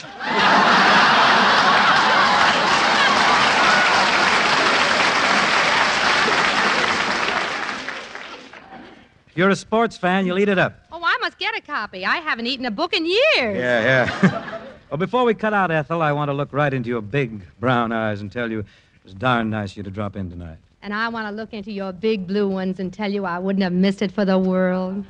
[9.29, 10.81] If you're a sports fan, you'll eat it up.
[10.91, 12.05] Oh, I must get a copy.
[12.05, 13.57] I haven't eaten a book in years.
[13.57, 14.55] Yeah, yeah.
[14.91, 17.93] well, before we cut out, Ethel, I want to look right into your big brown
[17.93, 18.67] eyes and tell you it
[19.05, 20.59] was darn nice of you to drop in tonight.
[20.83, 23.63] And I want to look into your big blue ones and tell you I wouldn't
[23.63, 25.05] have missed it for the world.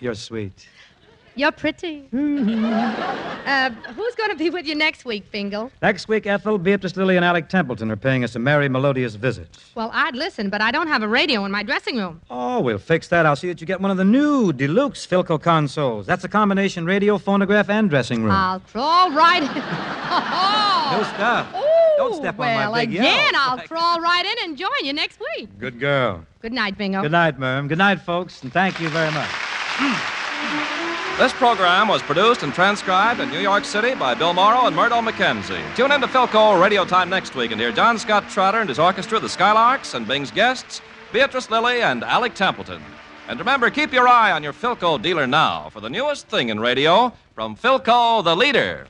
[0.00, 0.68] You're sweet.
[1.36, 2.08] You're pretty.
[2.14, 5.70] uh, who's going to be with you next week, Bingle?
[5.82, 9.58] Next week, Ethel, Beatrice Lillie, and Alec Templeton are paying us a merry, melodious visit.
[9.74, 12.22] Well, I'd listen, but I don't have a radio in my dressing room.
[12.30, 13.26] Oh, we'll fix that.
[13.26, 16.06] I'll see that you get one of the new deluxe Philco consoles.
[16.06, 18.32] That's a combination radio, phonograph, and dressing room.
[18.32, 19.48] I'll crawl right in.
[19.54, 21.52] oh, New stuff.
[21.98, 23.42] Don't step on my big again, yell.
[23.42, 25.50] I'll crawl right in and join you next week.
[25.58, 26.24] Good girl.
[26.40, 27.02] Good night, Bingo.
[27.02, 27.68] Good night, Merm.
[27.68, 29.30] Good night, folks, and thank you very much.
[31.18, 34.96] This program was produced and transcribed in New York City by Bill Morrow and Murdo
[34.96, 35.74] McKenzie.
[35.74, 38.78] Tune in to Philco Radio Time next week and hear John Scott Trotter and his
[38.78, 40.82] orchestra, the Skylarks, and Bing's guests,
[41.14, 42.82] Beatrice Lillie and Alec Templeton.
[43.28, 46.60] And remember, keep your eye on your Philco dealer now for the newest thing in
[46.60, 48.86] radio from Philco, the leader.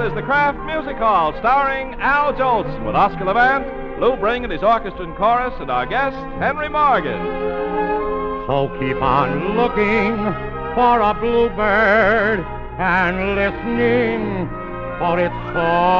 [0.00, 4.62] Is the Kraft Music Hall, starring Al Jolson with Oscar Levant, Lou Bring and his
[4.62, 7.20] orchestra and chorus, and our guest, Henry Morgan.
[8.46, 10.16] So keep on looking
[10.74, 12.40] for a bluebird
[12.78, 14.48] and listening
[14.98, 15.94] for its song.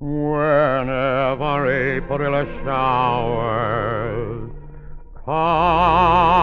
[0.00, 4.50] Whenever April showers
[5.24, 6.33] come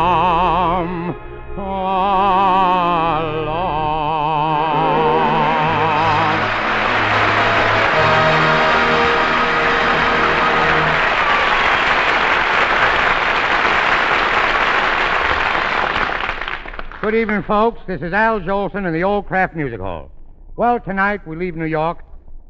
[17.22, 17.80] evening, folks.
[17.86, 20.12] This is Al Jolson in the Old Kraft Music Hall.
[20.56, 22.04] Well, tonight we leave New York,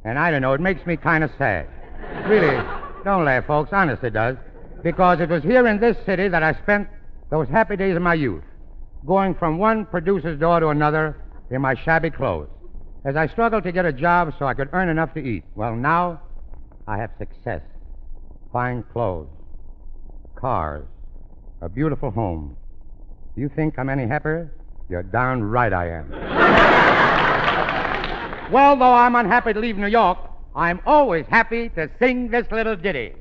[0.05, 1.67] and I don't know, it makes me kind of sad.
[2.25, 2.55] Really,
[3.03, 3.73] don't laugh, folks.
[3.73, 4.37] Honest, it does.
[4.81, 6.87] Because it was here in this city that I spent
[7.29, 8.45] those happy days of my youth,
[9.05, 12.47] going from one producer's door to another in my shabby clothes,
[13.03, 15.43] as I struggled to get a job so I could earn enough to eat.
[15.53, 16.21] Well, now
[16.87, 17.61] I have success,
[18.53, 19.27] fine clothes,
[20.33, 20.85] cars,
[21.59, 22.55] a beautiful home.
[23.35, 24.53] Do you think I'm any happier?
[24.91, 26.11] You're darn right I am.
[28.51, 30.17] well, though I'm unhappy to leave New York,
[30.53, 33.13] I'm always happy to sing this little ditty.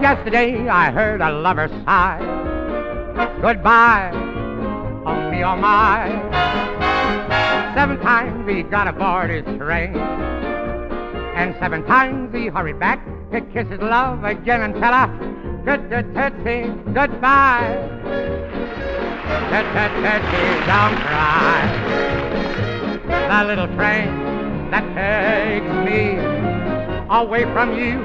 [0.00, 2.18] Yesterday I heard a lover sigh.
[3.42, 4.10] Goodbye,
[5.04, 6.08] oh me, oh my.
[7.74, 9.94] Seven times he got aboard his train,
[11.36, 15.90] and seven times he hurried back to kiss his love again and tell her, good,
[15.90, 17.76] good, goodbye.
[20.00, 21.60] Tootsie, don't cry.
[23.28, 26.16] The little train that takes me
[27.10, 27.98] away from you.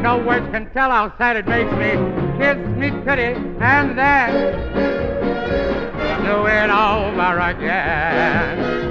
[0.00, 1.90] No words can tell how sad it makes me.
[2.38, 4.32] Kiss me, goody, and then
[6.24, 8.89] do it over again.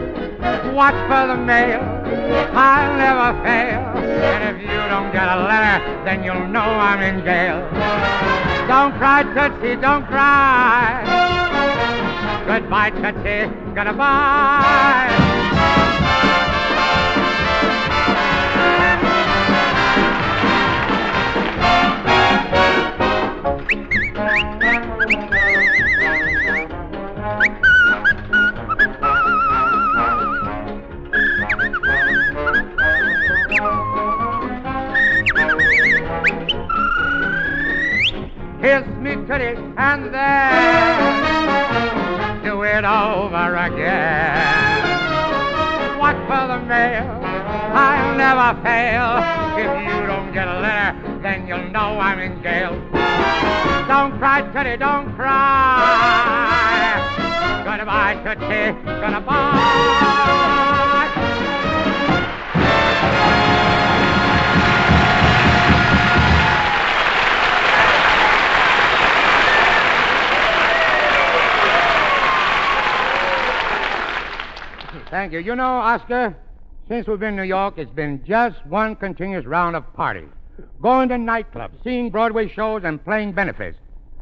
[0.74, 1.82] Watch for the mail,
[2.54, 3.82] I'll never fail.
[3.98, 7.60] And if you don't get a letter, then you'll know I'm in jail.
[8.68, 11.04] Don't cry, Tootsie, don't cry.
[12.48, 15.10] Goodbye, Tootsie, goodbye.
[38.62, 41.24] Kiss me, Tootie, and then
[42.44, 44.78] do it over again.
[45.98, 47.08] Watch for the mail,
[47.74, 49.24] I'll never fail.
[49.58, 52.74] If you don't get a letter, then you'll know I'm in jail.
[53.88, 56.60] Don't cry, Tootie, don't cry.
[57.64, 60.59] Goodbye, Tootsie, goodbye.
[75.10, 75.40] Thank you.
[75.40, 76.36] You know, Oscar,
[76.88, 80.30] since we've been in New York, it's been just one continuous round of parties.
[80.82, 83.78] Going to nightclubs, seeing Broadway shows, and playing benefits.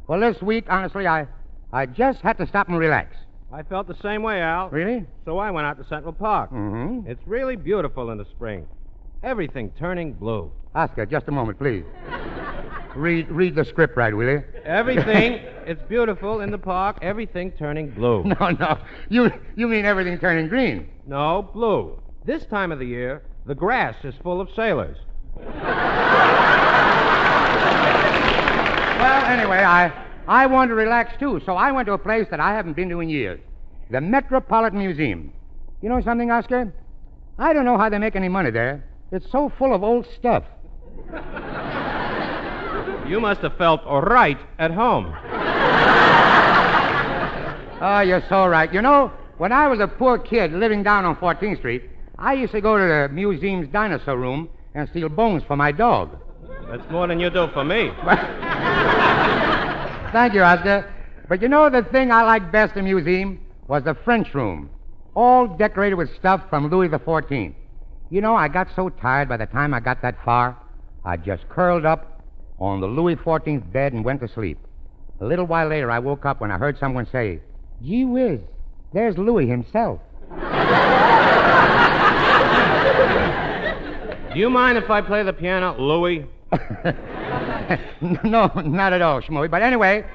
[0.08, 1.28] Well, this week, honestly, I,
[1.74, 3.16] I just had to stop and relax.
[3.52, 4.70] I felt the same way, Al.
[4.70, 5.06] Really?
[5.26, 6.52] So I went out to Central Park.
[6.52, 7.10] Mm-hmm.
[7.10, 8.66] It's really beautiful in the spring.
[9.24, 10.52] Everything turning blue.
[10.76, 11.84] Oscar, just a moment, please.
[12.98, 14.44] Read, read the script right, will you?
[14.66, 15.34] Everything,
[15.66, 16.98] it's beautiful in the park.
[17.02, 18.24] Everything turning blue.
[18.24, 18.78] No, no.
[19.10, 20.90] You, you mean everything turning green?
[21.06, 22.00] No, blue.
[22.26, 24.98] This time of the year, the grass is full of sailors.
[28.98, 29.92] Well, anyway, I,
[30.28, 32.90] I wanted to relax too, so I went to a place that I haven't been
[32.90, 33.40] to in years
[33.90, 35.32] the Metropolitan Museum.
[35.82, 36.74] You know something, Oscar?
[37.40, 38.84] I don't know how they make any money there.
[39.12, 40.44] It's so full of old stuff.
[43.08, 45.16] You must have felt right at home.
[47.80, 48.74] Oh, you're so right.
[48.74, 51.84] You know, when I was a poor kid living down on 14th Street,
[52.18, 56.18] I used to go to the museum's dinosaur room and steal bones for my dog.
[56.68, 57.92] That's more than you do for me.
[60.12, 60.92] Thank you, Oscar.
[61.30, 64.72] But you know the thing I liked best in the museum was the French room,
[65.14, 67.54] all decorated with stuff from Louis XIV.
[68.10, 70.58] You know, I got so tired by the time I got that far,
[71.06, 72.17] I just curled up
[72.60, 74.58] on the Louis XIV bed and went to sleep.
[75.20, 77.40] A little while later, I woke up when I heard someone say,
[77.84, 78.40] Gee whiz,
[78.94, 80.00] there's Louis himself.
[84.34, 86.26] Do you mind if I play the piano, Louis?
[88.24, 89.50] no, not at all, Schmoy.
[89.50, 90.06] But anyway,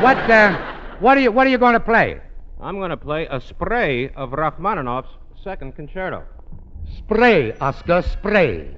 [0.00, 2.20] what, uh, what, are you, what are you going to play?
[2.60, 5.08] I'm going to play a spray of Rachmaninoff's
[5.42, 6.24] second concerto.
[6.98, 8.76] Spray, Oscar, spray.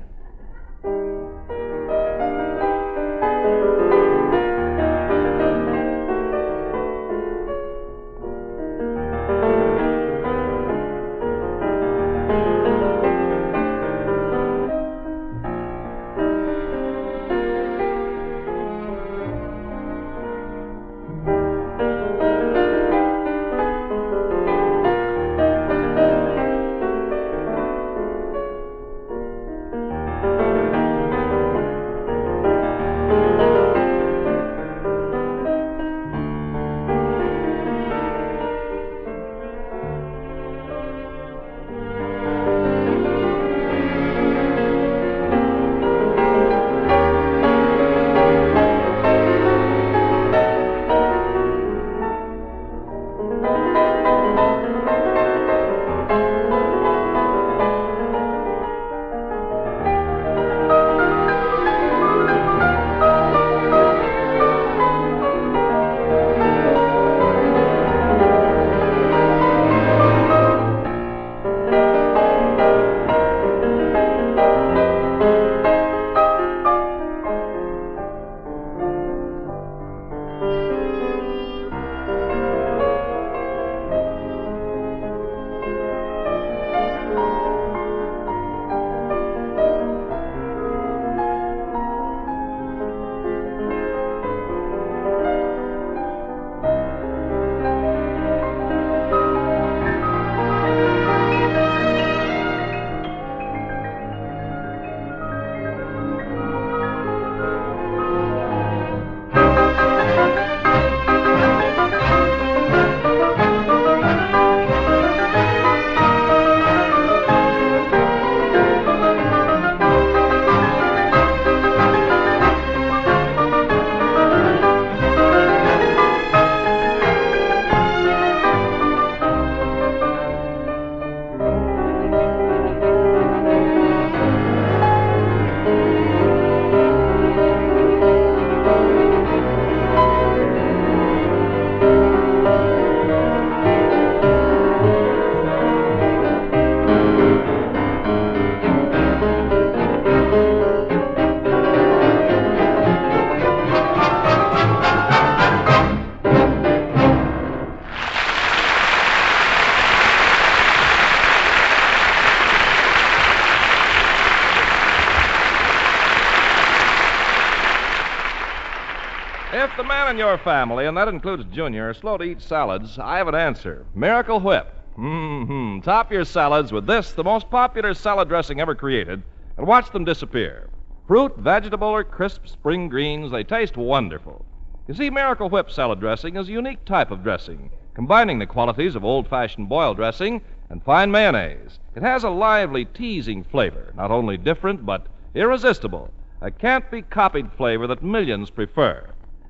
[170.14, 173.84] In your family, and that includes Junior, slow to eat salads, I have an answer
[173.96, 174.72] Miracle Whip.
[174.96, 179.24] Mm hmm Top your salads with this, the most popular salad dressing ever created,
[179.56, 180.70] and watch them disappear.
[181.08, 184.44] Fruit, vegetable, or crisp spring greens, they taste wonderful.
[184.86, 188.94] You see, Miracle Whip salad dressing is a unique type of dressing, combining the qualities
[188.94, 190.40] of old fashioned boiled dressing
[190.70, 191.80] and fine mayonnaise.
[191.96, 196.08] It has a lively, teasing flavor, not only different, but irresistible.
[196.40, 199.08] A can't be copied flavor that millions prefer.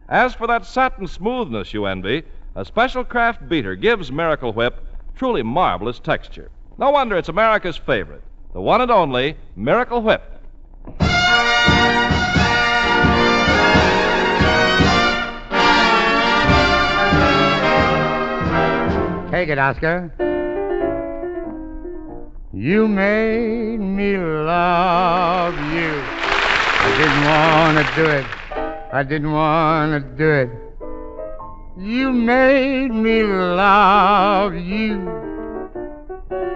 [0.08, 2.24] As for that satin smoothness you envy,
[2.54, 4.84] a special Kraft beater gives Miracle Whip
[5.16, 6.50] truly marvelous texture.
[6.76, 10.22] No wonder it's America's favorite, the one and only Miracle Whip.
[19.30, 20.12] Take it, Oscar.
[22.52, 26.02] You made me love you.
[26.76, 28.43] I didn't want to do it.
[28.94, 30.50] I didn't want to do it.
[31.76, 35.10] You made me love you.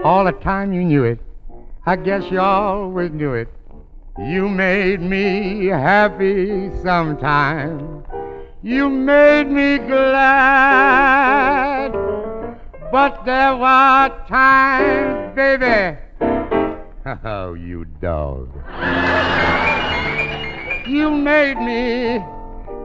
[0.05, 1.19] All the time you knew it.
[1.85, 3.49] I guess you always knew it.
[4.21, 8.05] You made me happy sometime.
[8.63, 10.29] You made me glad.
[12.93, 15.99] But there were times, baby.
[17.25, 18.51] Oh, you dog.
[20.89, 22.19] You made me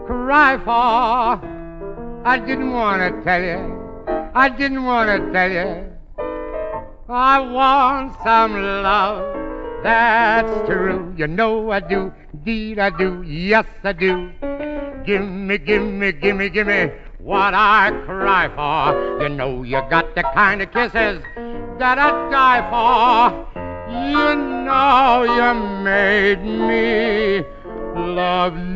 [0.06, 1.40] cry for.
[2.26, 3.80] I didn't want to tell you.
[4.36, 5.90] I didn't want to tell you.
[7.08, 9.24] I want some love.
[9.84, 11.14] That's true.
[11.16, 12.14] You know I do.
[12.34, 13.24] Indeed I do.
[13.26, 14.32] Yes I do.
[15.06, 19.24] Gimme, gimme, gimme, gimme what I cry for.
[19.24, 21.24] You know you got the kind of kisses
[21.80, 23.54] that I'd die for.
[23.90, 27.63] You know you made me
[27.96, 28.74] love you.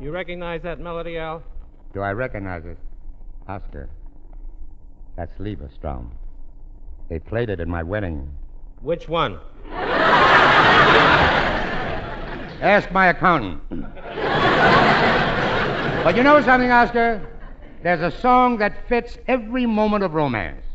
[0.00, 1.42] You recognize that melody, Al?
[1.96, 2.76] Do I recognize it?
[3.48, 3.88] Oscar.
[5.16, 6.10] That's Liebestraum.
[7.08, 8.30] They played it at my wedding.
[8.82, 9.38] Which one?
[12.60, 13.62] Ask my accountant.
[16.04, 17.26] but you know something, Oscar?
[17.82, 20.66] There's a song that fits every moment of romance.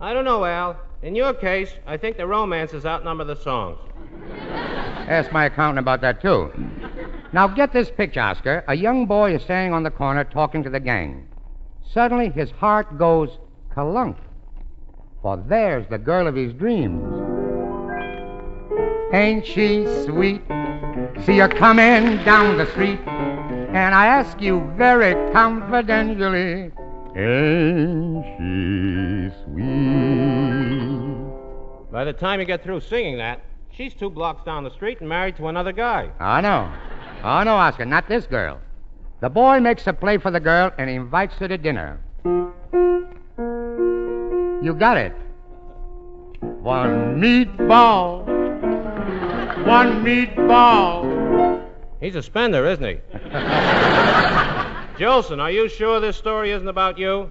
[0.00, 0.80] I don't know, Al.
[1.02, 3.76] In your case, I think the romances outnumber the songs.
[5.06, 6.50] Ask my accountant about that, too.
[7.32, 8.62] Now, get this picture, Oscar.
[8.68, 11.26] A young boy is standing on the corner talking to the gang.
[11.90, 13.38] Suddenly, his heart goes
[13.74, 14.16] kalunk.
[15.22, 17.02] For there's the girl of his dreams.
[19.14, 20.42] Ain't she sweet?
[21.24, 23.00] See her coming down the street.
[23.06, 26.70] And I ask you very confidentially,
[27.16, 29.72] ain't she sweet?
[31.90, 35.08] By the time you get through singing that, she's two blocks down the street and
[35.08, 36.10] married to another guy.
[36.20, 36.70] I know.
[37.24, 38.60] Oh, no, Oscar, not this girl.
[39.20, 42.00] The boy makes a play for the girl and invites her to dinner.
[44.62, 45.12] You got it.
[46.40, 48.26] One meatball.
[49.64, 51.64] One meatball.
[52.00, 52.98] He's a spender, isn't he?
[54.98, 57.30] Jolson, are you sure this story isn't about you?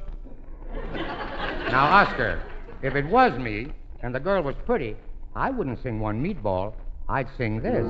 [0.94, 2.42] Now, Oscar,
[2.82, 4.96] if it was me and the girl was pretty,
[5.36, 6.74] I wouldn't sing one meatball.
[7.10, 7.86] I'd sing this.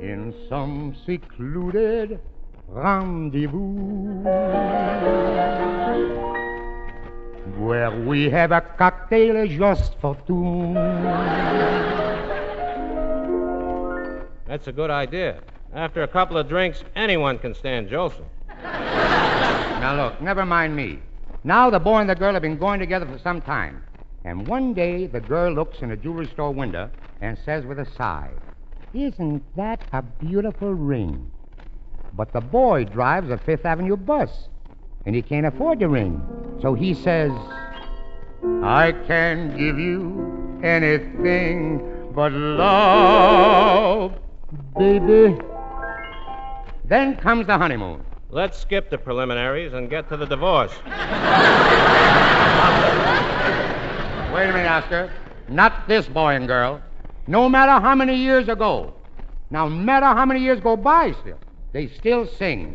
[0.00, 2.20] In some secluded
[2.68, 4.22] rendezvous
[7.58, 10.74] where we have a cocktail just for two.
[14.46, 15.40] That's a good idea.
[15.74, 18.24] After a couple of drinks, anyone can stand Jolson.
[19.80, 21.00] Now, look, never mind me.
[21.44, 23.82] Now the boy and the girl have been going together for some time.
[24.24, 26.90] And one day the girl looks in a jewelry store window
[27.20, 28.30] and says with a sigh,
[28.94, 31.30] Isn't that a beautiful ring?
[32.14, 34.48] But the boy drives a Fifth Avenue bus,
[35.04, 36.22] and he can't afford the ring.
[36.62, 37.30] So he says,
[38.62, 44.14] I can give you anything but love,
[44.78, 45.36] baby.
[46.86, 48.02] Then comes the honeymoon.
[48.30, 50.72] Let's skip the preliminaries and get to the divorce.
[50.86, 50.92] Wait
[54.48, 55.12] a minute, Oscar.
[55.48, 56.80] Not this boy and girl.
[57.28, 58.94] No matter how many years ago.
[59.50, 61.38] Now, no matter how many years go by still,
[61.72, 62.72] they still sing.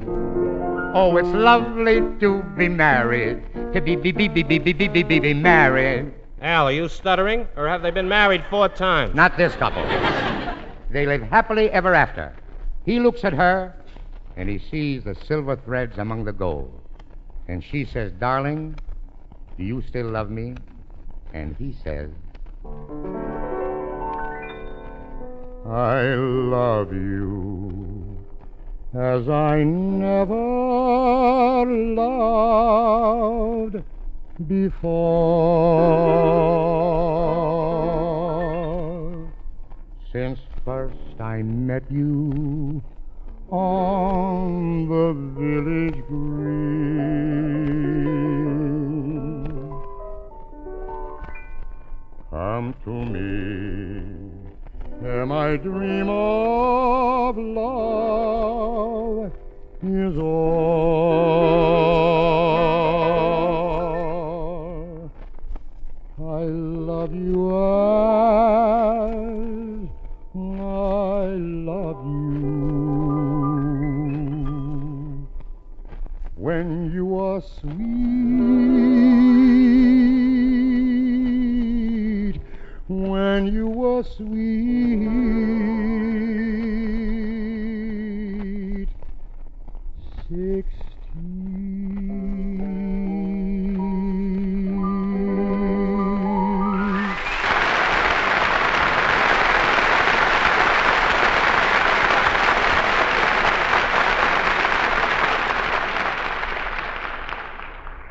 [0.94, 3.42] Oh, it's lovely to be married.
[3.74, 6.14] To be, be, be, be, be, be, be, be, be, be married.
[6.40, 9.16] Al, are you stuttering, or have they been married four times?
[9.16, 9.82] Not this couple.
[10.92, 12.32] they live happily ever after.
[12.86, 13.76] He looks at her,
[14.38, 16.80] and he sees the silver threads among the gold.
[17.48, 18.76] And she says, Darling,
[19.58, 20.54] do you still love me?
[21.34, 22.12] And he says,
[25.66, 28.18] I love you
[28.94, 30.36] as I never
[31.96, 33.82] loved
[34.46, 34.84] before.
[40.12, 42.84] Since first I met you
[43.50, 46.84] on the village green.
[52.30, 53.83] Come to me,
[55.14, 59.32] ere my dream of love
[59.84, 61.04] is all.
[66.20, 67.94] I love you as
[70.36, 71.26] I
[71.72, 72.64] love you.
[76.36, 78.03] When you are sweet,
[83.34, 85.10] when you were sweet,
[90.30, 90.84] sixteen.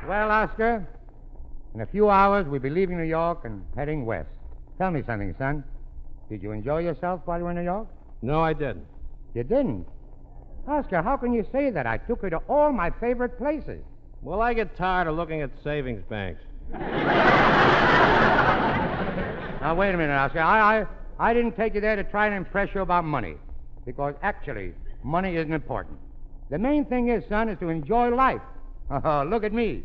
[0.08, 0.84] Well, Oscar,
[1.76, 4.41] in a few hours we'll be leaving New York and heading west.
[4.82, 5.62] Tell me something, son.
[6.28, 7.86] Did you enjoy yourself while you were in New York?
[8.20, 8.84] No, I didn't.
[9.32, 9.86] You didn't?
[10.66, 11.86] Oscar, how can you say that?
[11.86, 13.80] I took you to all my favorite places.
[14.22, 16.42] Well, I get tired of looking at savings banks.
[19.60, 20.40] Now, wait a minute, Oscar.
[20.40, 20.86] I, I,
[21.20, 23.36] I didn't take you there to try and impress you about money.
[23.86, 24.74] Because actually,
[25.04, 25.96] money isn't important.
[26.50, 28.42] The main thing is, son, is to enjoy life.
[28.90, 29.84] Oh, look at me.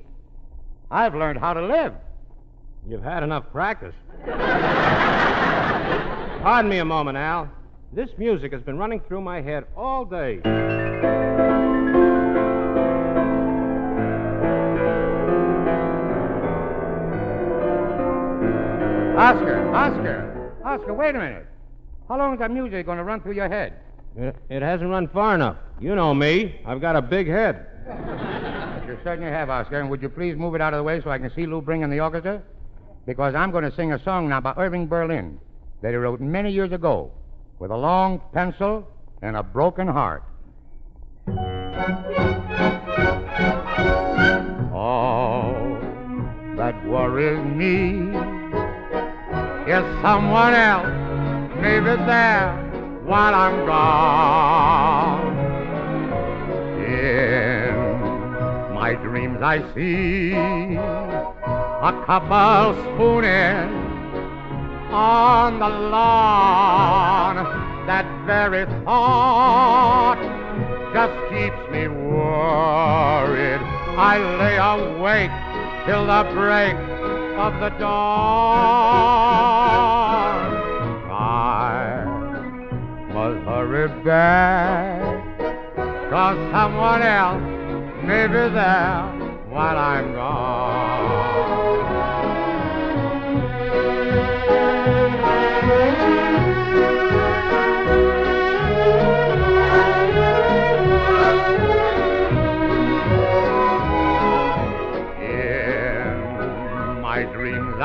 [0.90, 1.94] I've learned how to live.
[2.88, 3.94] You've had enough practice.
[6.48, 7.52] Pardon me a moment, Al.
[7.92, 10.38] This music has been running through my head all day.
[19.18, 21.48] Oscar, Oscar, Oscar, wait a minute.
[22.08, 23.74] How long is that music going to run through your head?
[24.16, 25.58] It, it hasn't run far enough.
[25.82, 26.62] You know me.
[26.66, 27.66] I've got a big head.
[28.88, 29.82] You certainly have, Oscar.
[29.82, 31.60] And would you please move it out of the way so I can see Lou
[31.60, 32.42] Bring in the orchestra?
[33.06, 35.42] Because I'm going to sing a song now by Irving Berlin
[35.82, 37.12] that he wrote many years ago
[37.60, 38.88] with a long pencil
[39.22, 40.24] and a broken heart.
[44.74, 45.54] All
[46.56, 48.10] that worries me
[49.72, 50.88] is someone else
[51.62, 52.54] maybe there
[53.06, 55.38] while I'm gone.
[56.86, 63.87] In my dreams I see a couple spooning
[64.92, 67.36] on the lawn.
[67.88, 70.20] That very thought
[70.94, 73.62] just keeps me worried.
[73.98, 75.32] I lay awake
[75.86, 76.76] till the break
[77.38, 77.98] of the dawn.
[81.10, 82.04] I
[83.14, 85.02] must hurry back,
[86.10, 87.42] cause someone else
[88.04, 89.04] may be there
[89.50, 91.67] while I'm gone.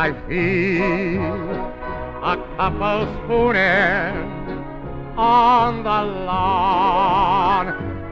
[0.05, 4.15] I see a couple spooning
[5.17, 7.67] on the lawn.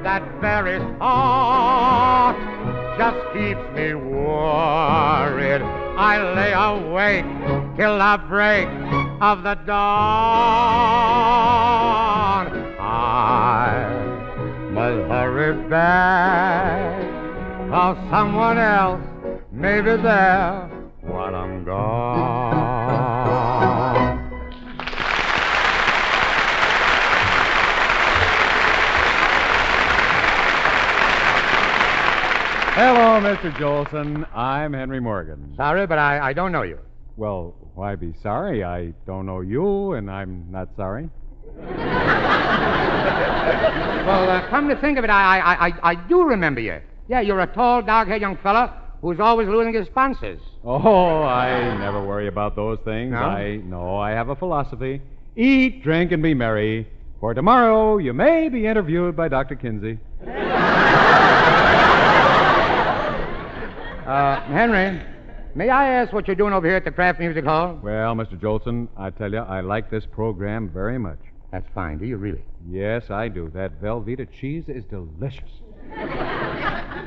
[0.05, 2.37] That very thought
[2.97, 5.63] just keeps me worried.
[5.99, 7.27] I lay awake
[7.77, 8.69] till the break
[9.21, 9.81] of the dawn.
[12.79, 13.75] I
[14.71, 17.03] must hurry back,
[17.73, 19.03] or someone else
[19.51, 20.80] may be there
[21.11, 23.01] while I'm gone.
[32.75, 33.53] Hello, Mr.
[33.57, 34.27] Jolson.
[34.35, 35.55] I'm Henry Morgan.
[35.57, 36.79] Sorry, but I, I don't know you.
[37.17, 38.65] Well, why be sorry?
[38.65, 41.11] I don't know you, and I'm not sorry.
[44.01, 46.81] Well, uh, come to think of it, I, I, I, I do remember you.
[47.07, 50.41] Yeah, you're a tall, dark-haired young fella who's always losing his sponsors.
[50.65, 53.13] Oh, I never worry about those things.
[53.13, 53.19] No?
[53.19, 55.01] I no, I have a philosophy:
[55.37, 56.87] eat, drink, and be merry.
[57.21, 59.55] For tomorrow you may be interviewed by Dr.
[59.57, 59.99] Kinsey.
[64.11, 65.01] Uh, Henry,
[65.55, 67.79] may I ask what you're doing over here at the Kraft Music Hall?
[67.81, 68.37] Well, Mr.
[68.37, 71.21] Jolson, I tell you, I like this program very much.
[71.53, 71.99] That's fine.
[71.99, 72.43] Do you really?
[72.69, 73.51] Yes, I do.
[73.55, 75.51] That Velveeta cheese is delicious.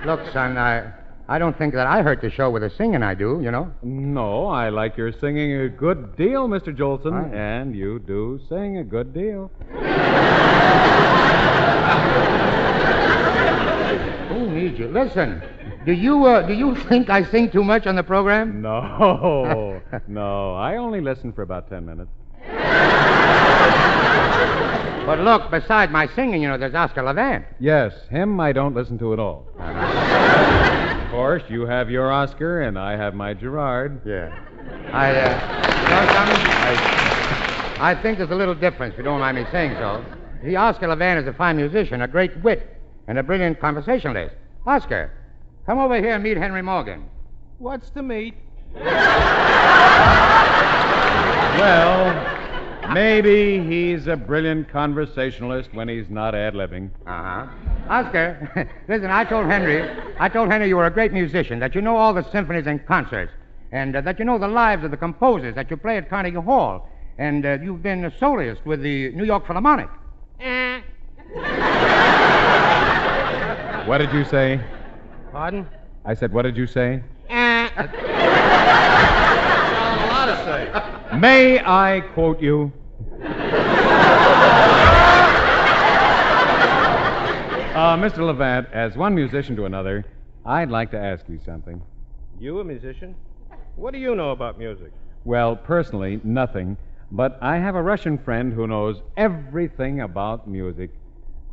[0.05, 0.93] Look, son, I,
[1.27, 3.71] I don't think that I hurt the show with the singing I do, you know?
[3.81, 6.75] No, I like your singing a good deal, Mr.
[6.75, 7.33] Jolson, Right.
[7.33, 9.49] and you do sing a good deal.
[14.29, 14.87] Who needs you?
[14.87, 15.41] Listen,
[15.85, 18.61] do you, uh, do you think I sing too much on the program?
[18.61, 22.09] No, no, I only listen for about ten minutes.
[25.05, 27.45] But look, beside my singing, you know, there's Oscar Levant.
[27.59, 29.45] Yes, him I don't listen to at all.
[31.13, 34.01] of course, you have your Oscar, and I have my Gerard.
[34.03, 34.35] Yeah.
[34.91, 36.37] I, uh, you know something?
[37.79, 40.03] I, I think there's a little difference, if you don't mind me saying so.
[40.43, 42.67] The Oscar Levant is a fine musician, a great wit,
[43.07, 44.33] and a brilliant conversationalist.
[44.65, 45.11] Oscar,
[45.67, 47.05] come over here and meet Henry Morgan.
[47.59, 48.33] What's to meet?
[48.73, 48.83] Well,
[52.93, 56.89] maybe he's a brilliant conversationalist when he's not ad libbing.
[57.05, 57.47] Uh huh.
[57.89, 59.89] Oscar, listen, I told Henry,
[60.19, 62.85] I told Henry you were a great musician, that you know all the symphonies and
[62.85, 63.31] concerts,
[63.71, 66.37] and uh, that you know the lives of the composers that you play at Carnegie
[66.37, 69.89] Hall, and uh, you've been a soloist with the New York Philharmonic.
[73.85, 74.61] What did you say?
[75.33, 75.67] Pardon?
[76.05, 77.03] I said, what did you say?
[77.29, 77.69] a
[80.09, 81.17] lot to say.
[81.17, 82.71] May I quote you?
[87.75, 88.19] Uh, Mr.
[88.19, 90.05] Levant, as one musician to another,
[90.45, 91.81] I'd like to ask you something.
[92.39, 93.15] You a musician?
[93.75, 94.91] What do you know about music?
[95.25, 96.77] Well, personally, nothing,
[97.11, 100.91] but I have a Russian friend who knows everything about music.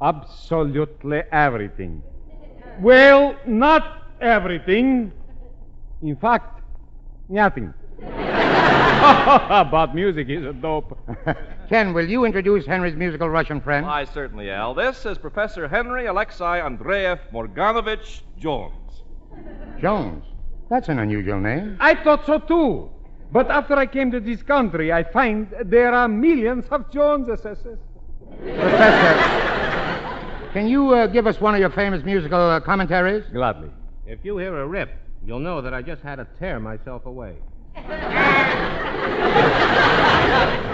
[0.03, 2.03] Absolutely everything.
[2.81, 5.13] Well, not everything.
[6.03, 6.63] In fact,
[7.29, 7.73] nothing.
[9.51, 10.99] about music, he's a dope.
[11.69, 13.87] Ken, will you introduce Henry's musical Russian friend?
[13.87, 14.75] I certainly, Al.
[14.75, 19.03] This is Professor Henry Alexei Andreev Morganovich Jones.
[19.81, 20.25] Jones.
[20.69, 21.79] That's an unusual name.
[21.81, 22.91] I thought so too.
[23.33, 27.59] But after I came to this country, I find there are millions of Joneses.
[28.43, 29.19] Professor,
[30.53, 33.25] can you uh, give us one of your famous musical uh, commentaries?
[33.33, 33.71] Gladly.
[34.07, 34.91] If you hear a rip,
[35.25, 37.37] you'll know that I just had to tear myself away.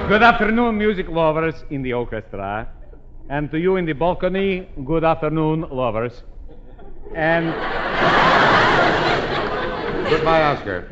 [0.09, 2.69] Good afternoon, music lovers in the orchestra.
[3.29, 6.23] And to you in the balcony, good afternoon, lovers.
[7.15, 7.47] And
[10.09, 10.89] Goodbye, Oscar.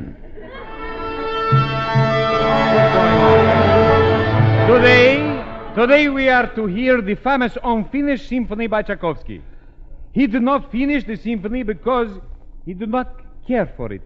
[4.66, 9.42] today, today we are to hear the famous unfinished symphony by Tchaikovsky.
[10.12, 12.08] He did not finish the symphony because
[12.66, 14.02] he did not care for it.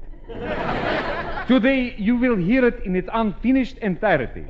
[1.49, 4.44] Today you will hear it in its unfinished entirety.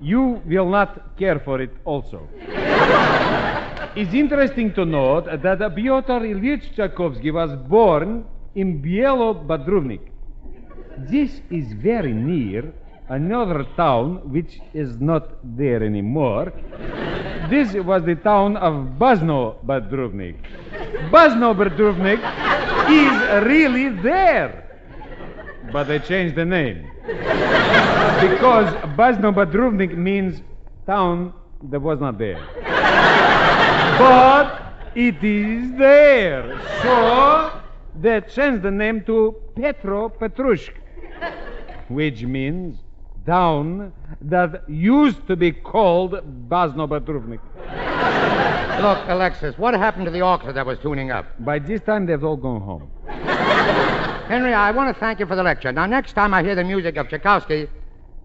[0.00, 2.28] You will not care for it also.
[3.96, 10.02] it's interesting to note that Pyotr Ilyich Tchaikovsky was born in Bielo-Badruvnik.
[10.98, 12.72] This is very near
[13.08, 16.52] another town which is not there anymore.
[17.50, 20.36] This was the town of Bazno-Badruvnik.
[21.10, 22.20] Bazno-Badruvnik
[22.88, 24.60] is really there.
[25.74, 26.88] But they changed the name.
[27.02, 30.40] because Bazno-Badruvnik means
[30.86, 32.40] town that was not there.
[33.98, 36.60] but it is there.
[36.80, 37.60] So
[38.00, 40.74] they changed the name to Petro Petrushk,
[41.88, 42.78] which means
[43.26, 46.12] town that used to be called
[46.48, 47.40] Bazno-Badruvnik.
[48.80, 51.26] Look, Alexis, what happened to the orchestra that was tuning up?
[51.44, 52.88] By this time, they've all gone home.
[54.28, 55.70] Henry, I want to thank you for the lecture.
[55.70, 57.68] Now, next time I hear the music of Tchaikovsky,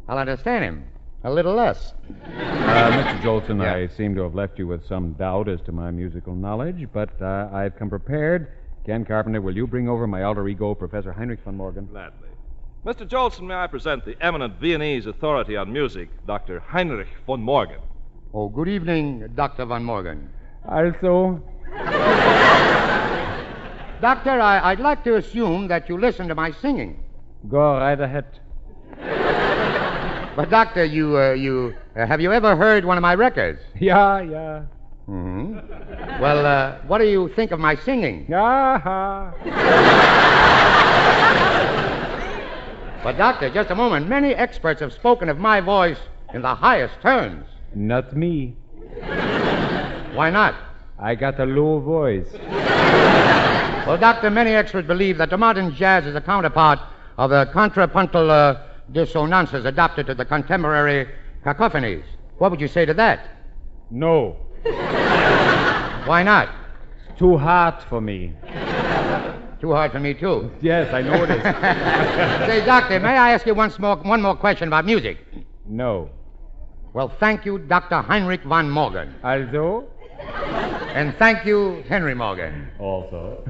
[0.08, 0.86] I'll understand him
[1.26, 1.93] a little less.
[2.10, 3.22] Uh, Mr.
[3.22, 6.88] Jolson, I seem to have left you with some doubt as to my musical knowledge,
[6.93, 8.54] but uh, I've come prepared.
[8.86, 11.86] Ken Carpenter, will you bring over my alter ego, Professor Heinrich von Morgan?
[11.88, 12.30] Gladly.
[12.86, 13.06] Mr.
[13.06, 16.62] Jolson, may I present the eminent Viennese authority on music, Dr.
[16.62, 17.82] Heinrich von Morgan.
[18.34, 19.66] Oh, good evening, Dr.
[19.66, 20.30] Von Morgan.
[20.66, 21.41] Also,
[24.02, 27.04] Doctor, I, I'd like to assume that you listen to my singing.
[27.50, 28.26] go right ahead.
[30.36, 33.60] But, Doctor, you, uh, you, uh, have you ever heard one of my records?
[33.80, 34.64] Yeah, yeah.
[35.10, 36.22] Mm-hmm.
[36.22, 38.32] Well, uh, what do you think of my singing?
[38.34, 39.34] Ah-ha.
[43.04, 44.08] But, Doctor, just a moment.
[44.10, 45.97] Many experts have spoken of my voice
[46.34, 47.45] in the highest terms.
[47.74, 48.56] Not me.
[50.14, 50.54] Why not?
[51.00, 52.28] I got a low voice.
[53.88, 56.80] Well, Doctor, many experts believe that the modern jazz is a counterpart
[57.18, 58.62] of the contrapuntal uh,
[58.92, 61.08] dissonances adapted to the contemporary
[61.44, 62.04] cacophonies.
[62.38, 63.28] What would you say to that?
[63.90, 64.38] No.
[66.06, 66.50] Why not?
[67.18, 68.34] Too hard for me.
[69.60, 70.52] Too hard for me, too.
[70.62, 71.42] Yes, I know it is.
[72.48, 75.18] Say, Doctor, may I ask you once more, one more question about music?
[75.68, 76.10] no.
[76.92, 78.02] Well, thank you, Dr.
[78.02, 79.14] Heinrich von Morgan.
[79.24, 79.86] Also?
[80.20, 82.70] And thank you, Henry Morgan.
[82.80, 83.44] Also.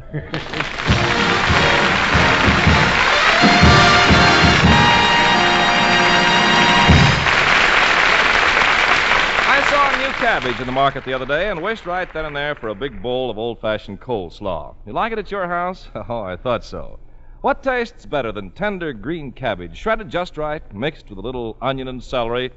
[9.51, 12.25] I saw a new cabbage in the market the other day and wished right then
[12.25, 14.75] and there for a big bowl of old fashioned coleslaw.
[14.85, 15.87] You like it at your house?
[15.95, 16.99] Oh, I thought so.
[17.41, 21.87] What tastes better than tender green cabbage, shredded just right, mixed with a little onion
[21.87, 22.51] and celery,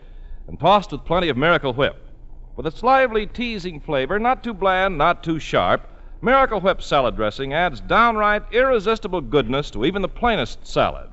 [0.49, 1.97] and tossed with plenty of Miracle Whip?
[2.55, 5.89] With its lively, teasing flavor, not too bland, not too sharp,
[6.21, 11.09] Miracle Whip salad dressing adds downright irresistible goodness to even the plainest salad.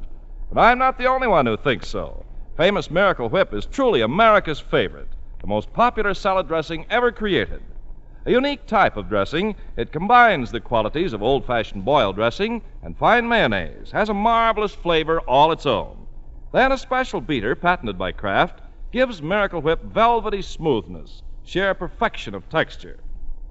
[0.51, 2.25] But I'm not the only one who thinks so.
[2.57, 5.07] Famous Miracle Whip is truly America's favorite,
[5.39, 7.61] the most popular salad dressing ever created.
[8.25, 12.97] A unique type of dressing, it combines the qualities of old fashioned boiled dressing and
[12.97, 16.05] fine mayonnaise, has a marvelous flavor all its own.
[16.51, 18.59] Then a special beater, patented by Kraft,
[18.91, 22.99] gives Miracle Whip velvety smoothness, sheer perfection of texture.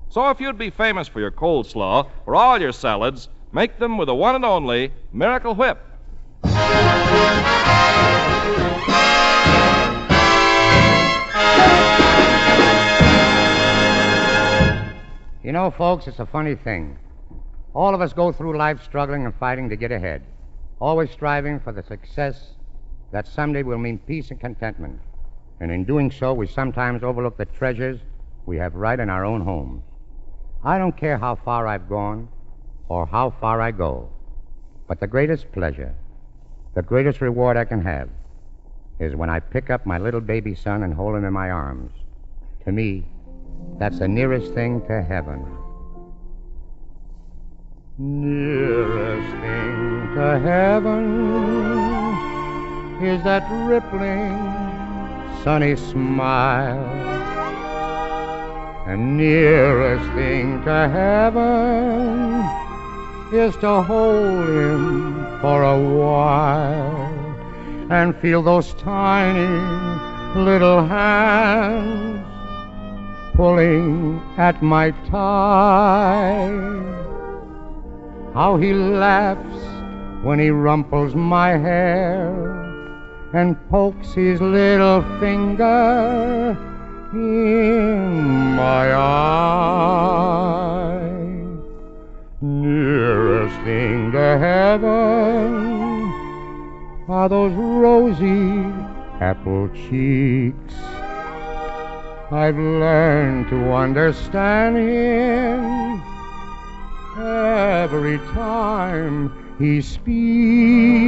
[0.08, 4.06] So if you'd be famous for your coleslaw or all your salads, make them with
[4.06, 5.78] the one and only Miracle Whip.
[15.42, 16.98] You know, folks, it's a funny thing.
[17.74, 20.22] All of us go through life struggling and fighting to get ahead,
[20.78, 22.54] always striving for the success
[23.12, 25.00] that someday will mean peace and contentment.
[25.60, 28.00] And in doing so, we sometimes overlook the treasures
[28.46, 29.82] we have right in our own homes.
[30.64, 32.28] I don't care how far I've gone
[32.88, 34.08] or how far I go,
[34.86, 35.94] but the greatest pleasure,
[36.74, 38.08] the greatest reward I can have,
[38.98, 41.92] is when I pick up my little baby son and hold him in my arms.
[42.64, 43.04] To me,
[43.78, 45.44] that's the nearest thing to heaven.
[47.98, 51.48] Nearest thing to heaven
[53.04, 54.34] is that rippling,
[55.48, 56.84] sunny smile.
[58.86, 62.44] And nearest thing to heaven
[63.32, 69.48] is to hold him for a while and feel those tiny
[70.38, 72.26] little hands
[73.34, 76.52] pulling at my tie.
[78.34, 79.62] How he laughs
[80.26, 82.57] when he rumples my hair
[83.32, 86.56] and pokes his little finger
[87.12, 90.28] in my eye.
[92.40, 95.58] Nearest thing to heaven
[97.08, 98.64] are those rosy
[99.20, 100.74] apple cheeks.
[102.30, 106.02] I've learned to understand him
[107.18, 110.98] every time he speaks.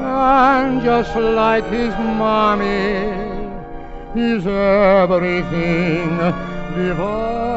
[0.00, 3.18] And just like his mommy,
[4.14, 6.16] he's everything
[6.74, 7.48] divine.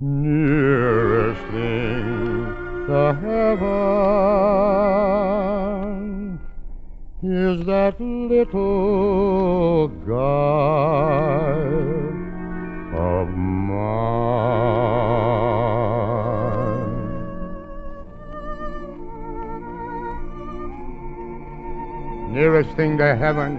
[0.00, 2.54] Nearest thing
[2.86, 3.82] to heaven
[7.22, 11.32] is that little guy
[22.42, 23.56] Nearest thing to heaven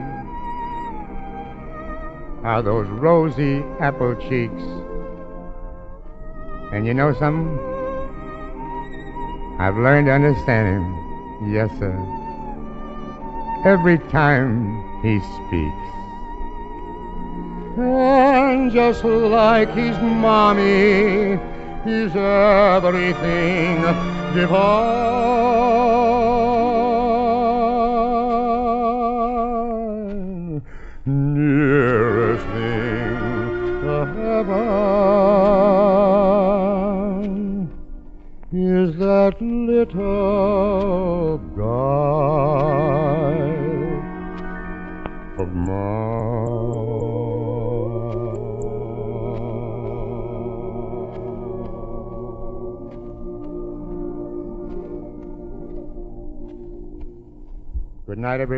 [2.44, 4.62] are those rosy apple cheeks.
[6.74, 7.58] And you know something?
[9.58, 11.54] I've learned to understand him.
[11.54, 11.96] Yes, sir
[13.64, 15.88] every time he speaks.
[17.78, 21.40] And just like his mommy,
[21.86, 23.82] he's everything
[24.36, 25.33] divine.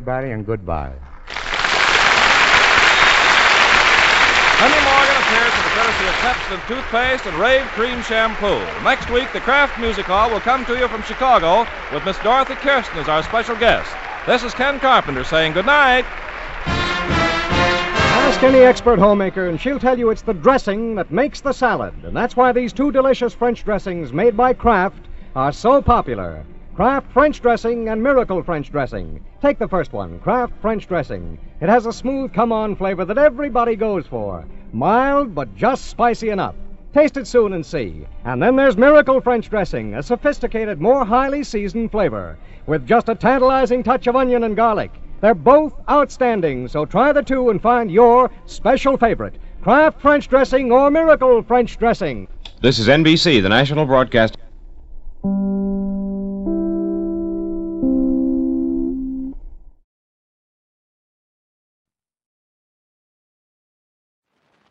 [0.08, 0.94] Everybody, and goodbye.
[4.62, 8.60] Henry Morgan appears with the courtesy of Pepsodent toothpaste and Rave cream shampoo.
[8.84, 12.54] Next week, the Kraft Music Hall will come to you from Chicago with Miss Dorothy
[12.54, 13.92] Kirsten as our special guest.
[14.28, 16.06] This is Ken Carpenter saying good night.
[18.28, 21.96] Ask any expert homemaker, and she'll tell you it's the dressing that makes the salad.
[22.04, 26.46] And that's why these two delicious French dressings made by Kraft are so popular.
[26.76, 29.24] Kraft French dressing and Miracle French dressing.
[29.42, 31.40] Take the first one, Kraft French dressing.
[31.62, 34.44] It has a smooth come on flavor that everybody goes for.
[34.74, 36.54] Mild, but just spicy enough.
[36.94, 38.06] Taste it soon and see.
[38.26, 43.16] And then there's Miracle French dressing, a sophisticated, more highly seasoned flavor, with just a
[43.16, 44.92] tantalizing touch of onion and garlic.
[45.22, 50.74] They're both outstanding, so try the two and find your special favorite Kraft French dressing
[50.74, 52.28] or Miracle French dressing.
[52.62, 54.38] This is NBC, the national broadcast.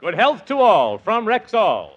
[0.05, 1.93] Good health to all from Rexall.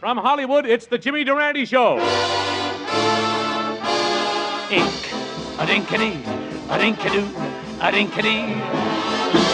[0.00, 1.98] From Hollywood, it's the Jimmy Durante Show.
[4.72, 4.90] Ink,
[5.60, 6.18] a dinkity,
[6.66, 7.30] a dinkadoo,
[7.78, 8.58] a dinkity.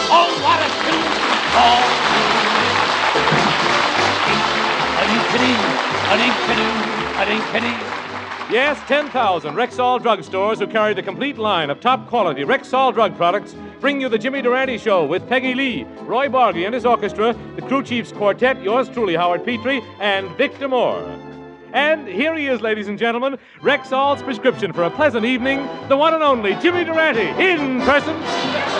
[0.09, 1.81] Oh, what a tune to call.
[4.33, 4.49] Ink,
[4.97, 5.53] a dinkity,
[6.09, 6.73] a dinkadoo,
[7.21, 8.00] a dinkity.
[8.51, 13.55] Yes, 10,000 Rexall drugstores who carry the complete line of top quality Rexall drug products
[13.79, 17.61] bring you the Jimmy Durante Show with Peggy Lee, Roy Bargy and his orchestra, the
[17.61, 21.01] Crew Chiefs Quartet, yours truly, Howard Petrie, and Victor Moore.
[21.71, 26.13] And here he is, ladies and gentlemen, Rexall's prescription for a pleasant evening, the one
[26.13, 28.70] and only Jimmy Durante, in person.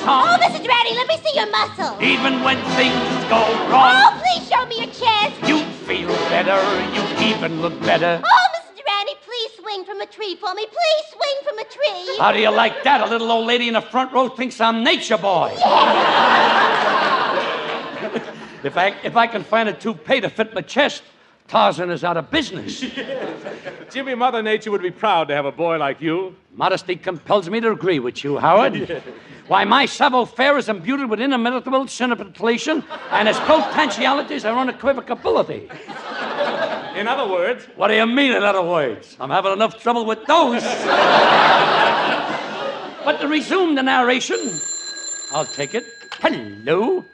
[0.00, 0.26] Song.
[0.28, 0.62] Oh, Mr.
[0.62, 2.00] Durante, let me see your muscles.
[2.02, 2.98] Even when things
[3.28, 3.40] go
[3.70, 5.36] wrong, Oh, please show me your chest.
[5.48, 6.58] you feel better.
[6.96, 8.20] You even look better.
[8.24, 8.72] Oh, Mr.
[8.80, 10.66] Durante, please swing from a tree for me.
[10.66, 12.16] Please swing from a tree.
[12.18, 13.00] How do you like that?
[13.00, 15.52] A little old lady in the front row thinks I'm Nature Boy.
[18.64, 21.02] if I if I can find a toupee to fit my chest,
[21.48, 22.80] Tarzan is out of business.
[23.90, 26.36] Jimmy, Mother Nature would be proud to have a boy like you.
[26.54, 29.02] Modesty compels me to agree with you, Howard.
[29.50, 35.68] Why, my savoir-faire is imbued with inimitable scintillation, and its potentialities are unequivocability.
[36.94, 39.16] In other words, What do you mean, in other words?
[39.18, 40.62] I'm having enough trouble with those.
[43.04, 44.38] but to resume the narration,
[45.32, 45.82] I'll take it.
[46.20, 47.04] Hello,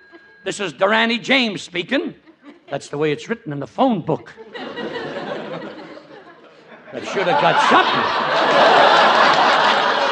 [0.45, 2.15] this is Durante James speaking.
[2.69, 4.35] That's the way it's written in the phone book.
[6.93, 9.16] I should have got something.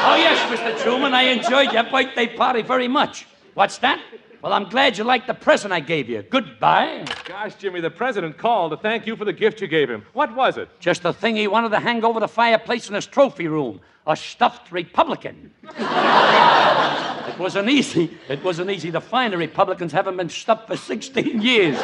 [0.07, 0.83] Oh, yes, Mr.
[0.83, 3.27] Truman, I enjoyed your birthday party very much.
[3.55, 4.01] What's that?
[4.43, 6.21] Well, I'm glad you liked the present I gave you.
[6.23, 7.07] Goodbye.
[7.25, 10.05] gosh, Jimmy, the president called to thank you for the gift you gave him.
[10.13, 10.69] What was it?
[10.79, 13.81] Just the thing he wanted to hang over the fireplace in his trophy room.
[14.07, 15.51] A stuffed Republican.
[15.63, 18.19] it wasn't easy.
[18.29, 19.33] It wasn't easy to find.
[19.33, 21.79] The Republicans haven't been stuffed for 16 years.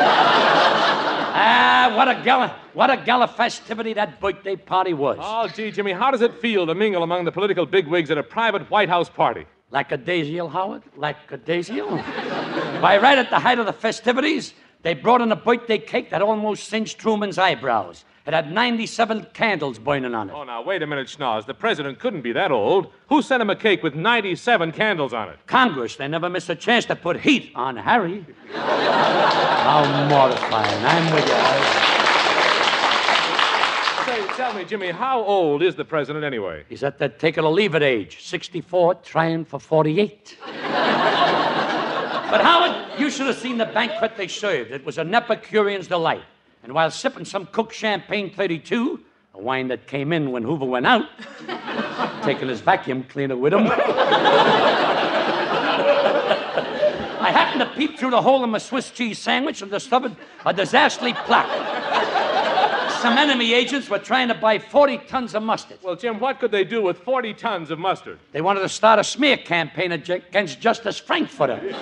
[1.32, 5.18] Ah, what a gala, what a gala festivity that birthday party was.
[5.20, 8.22] Oh, gee, Jimmy, how does it feel to mingle among the political bigwigs at a
[8.22, 9.46] private White House party?
[9.70, 10.82] Like a Lackadaisical, Howard?
[10.96, 11.98] Like a Lackadaisical?
[12.80, 16.22] Why, right at the height of the festivities, they brought in a birthday cake that
[16.22, 18.04] almost singed Truman's eyebrows.
[18.30, 20.32] It had 97 candles burning on it.
[20.32, 21.46] Oh, now, wait a minute, Schnoz.
[21.46, 22.92] The president couldn't be that old.
[23.08, 25.38] Who sent him a cake with 97 candles on it?
[25.48, 28.24] Congress, they never miss a chance to put heat on Harry.
[28.54, 30.84] How mortifying.
[30.84, 31.66] I'm with you, Harry.
[34.06, 36.62] Say, tell me, Jimmy, how old is the president anyway?
[36.68, 40.38] He's at that take it or leave it age 64, trying for 48.
[40.46, 40.52] but,
[42.42, 44.70] Howard, you should have seen the banquet they served.
[44.70, 46.22] It was an Epicurean's delight.
[46.62, 49.00] And while sipping some Cook Champagne 32,
[49.34, 51.06] a wine that came in when Hoover went out,
[52.22, 53.66] taking his vacuum cleaner with him.
[57.20, 60.52] I happened to peep through the hole in my Swiss cheese sandwich and discovered a
[60.52, 61.48] disasterly plot.
[63.00, 65.78] Some enemy agents were trying to buy 40 tons of mustard.
[65.82, 68.18] Well, Jim, what could they do with 40 tons of mustard?
[68.32, 71.60] They wanted to start a smear campaign against Justice Frankfurter.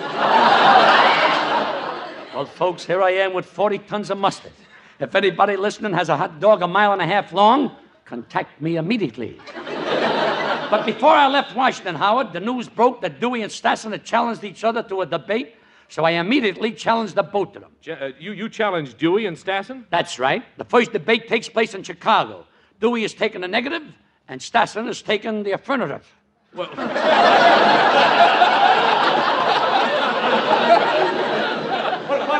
[2.33, 4.53] well, folks, here I am with 40 tons of mustard.
[4.99, 7.71] If anybody listening has a hot dog a mile and a half long,
[8.05, 9.39] contact me immediately.
[9.55, 14.43] but before I left Washington, Howard, the news broke that Dewey and Stassen had challenged
[14.43, 15.55] each other to a debate
[15.89, 17.71] So I immediately challenged the both of them.
[17.81, 19.85] Ch- uh, you, you challenged Dewey and Stassen?
[19.89, 20.43] That's right.
[20.57, 22.45] The first debate takes place in Chicago.
[22.79, 23.81] Dewey is taking the negative,
[24.27, 26.05] and Stassen is taking the affirmative.
[26.53, 26.87] What, what,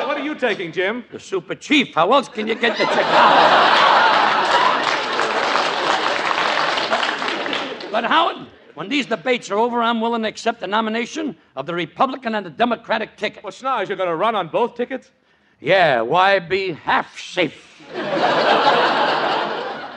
[0.07, 1.04] what are you taking, Jim?
[1.12, 1.94] The super chief.
[1.94, 3.06] How else can you get the Chicago?
[7.92, 11.76] but Howard, when these debates are over, I'm willing to accept the nomination of the
[11.76, 13.44] Republican and the Democratic ticket.
[13.44, 15.12] Well, Schnoz, you're going to run on both tickets?
[15.60, 17.66] Yeah, why be half safe?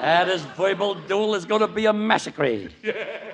[0.02, 2.68] That is verbal duel is going to be a massacre.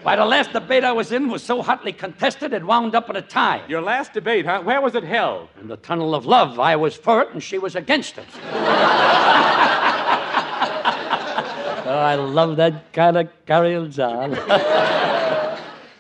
[0.03, 3.17] Why, the last debate I was in was so hotly contested it wound up in
[3.17, 3.63] a tie.
[3.69, 4.61] Your last debate, huh?
[4.61, 5.49] Where was it held?
[5.63, 8.27] In the tunnel of love, I was for it and she was against it.
[11.91, 14.33] Oh, I love that kind of carry-ons on.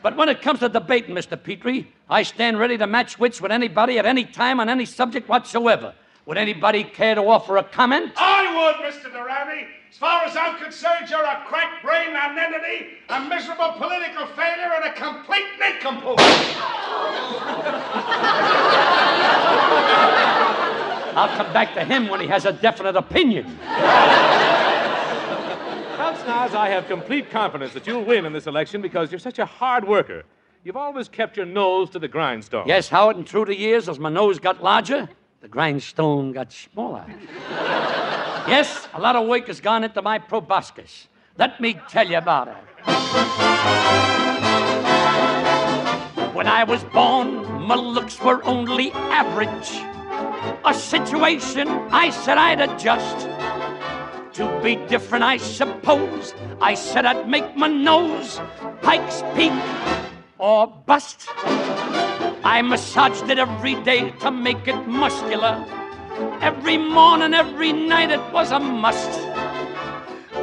[0.03, 1.43] but when it comes to debating, Mr.
[1.43, 5.31] Petrie, I stand ready to match wits with anybody at any time on any subject
[5.31, 5.95] whatsoever.
[6.27, 8.13] Would anybody care to offer a comment?
[8.19, 9.11] I would, Mr.
[9.11, 9.67] Durante.
[9.99, 14.85] As far as I'm concerned, you're a crack brain nonentity, a miserable political failure, and
[14.85, 16.21] a complete nincompoop.
[21.17, 23.59] I'll come back to him when he has a definite opinion.
[23.59, 24.07] Well,
[26.15, 29.47] Schnoz, I have complete confidence that you'll win in this election because you're such a
[29.47, 30.23] hard worker.
[30.63, 32.69] You've always kept your nose to the grindstone.
[32.69, 35.09] Yes, Howard, and through the years, as my nose got larger,
[35.41, 37.05] the grindstone got smaller.
[38.49, 41.09] Yes, a lot of work has gone into my proboscis.
[41.37, 42.57] Let me tell you about it.
[46.35, 49.71] When I was born, my looks were only average.
[50.65, 53.29] A situation I said I'd adjust.
[54.35, 56.35] To be different, I suppose.
[56.61, 58.41] I said I'd make my nose
[58.83, 59.53] Pikes Peak
[60.39, 61.29] or bust.
[62.45, 65.65] I massaged it every day to make it muscular.
[66.41, 69.21] Every morning, every night, it was a must.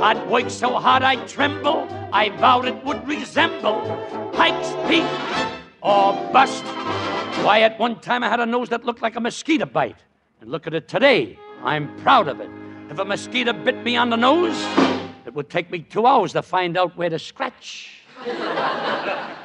[0.02, 1.88] I'd work so hard I'd tremble.
[2.14, 3.82] I vowed it would resemble
[4.34, 5.04] Pikes Peak
[5.82, 6.64] or bust.
[7.44, 9.98] Why, at one time I had a nose that looked like a mosquito bite.
[10.40, 11.38] And look at it today.
[11.62, 12.50] I'm proud of it.
[12.90, 14.56] If a mosquito bit me on the nose,
[15.26, 18.04] it would take me two hours to find out where to scratch.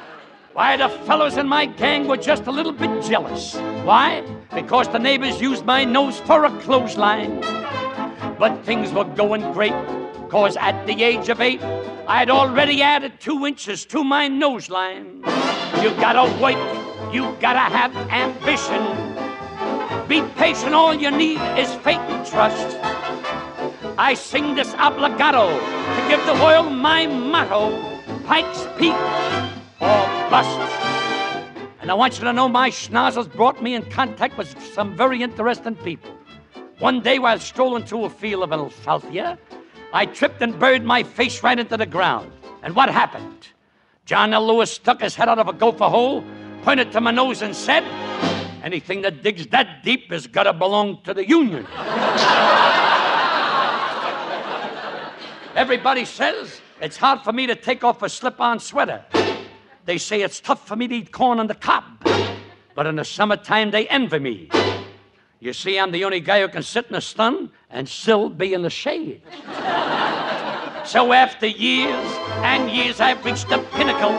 [0.53, 3.55] Why, the fellows in my gang were just a little bit jealous.
[3.85, 4.21] Why?
[4.53, 7.39] Because the neighbors used my nose for a clothesline.
[8.37, 9.73] But things were going great,
[10.27, 11.63] cause at the age of eight,
[12.05, 15.23] I'd already added two inches to my nose line.
[15.81, 16.57] You gotta work,
[17.13, 18.83] you gotta have ambition.
[20.09, 22.75] Be patient, all you need is faith and trust.
[23.97, 27.71] I sing this obligato to give the world my motto
[28.25, 28.95] Pikes Peak
[30.31, 30.57] bust.
[31.81, 35.21] And I want you to know my schnozzles brought me in contact with some very
[35.21, 36.09] interesting people.
[36.79, 39.37] One day while strolling through a field of alfalfa,
[39.91, 42.31] I tripped and buried my face right into the ground.
[42.63, 43.49] And what happened?
[44.05, 44.47] John L.
[44.47, 46.23] Lewis stuck his head out of a gopher hole,
[46.63, 47.83] pointed to my nose, and said,
[48.63, 51.67] Anything that digs that deep has got to belong to the Union.
[55.55, 59.03] Everybody says it's hard for me to take off a slip on sweater.
[59.85, 61.83] They say it's tough for me to eat corn on the cob.
[62.75, 64.49] But in the summertime, they envy me.
[65.39, 68.53] You see, I'm the only guy who can sit in the sun and still be
[68.53, 69.21] in the shade.
[70.85, 72.05] so after years
[72.43, 74.13] and years, I've reached the pinnacle.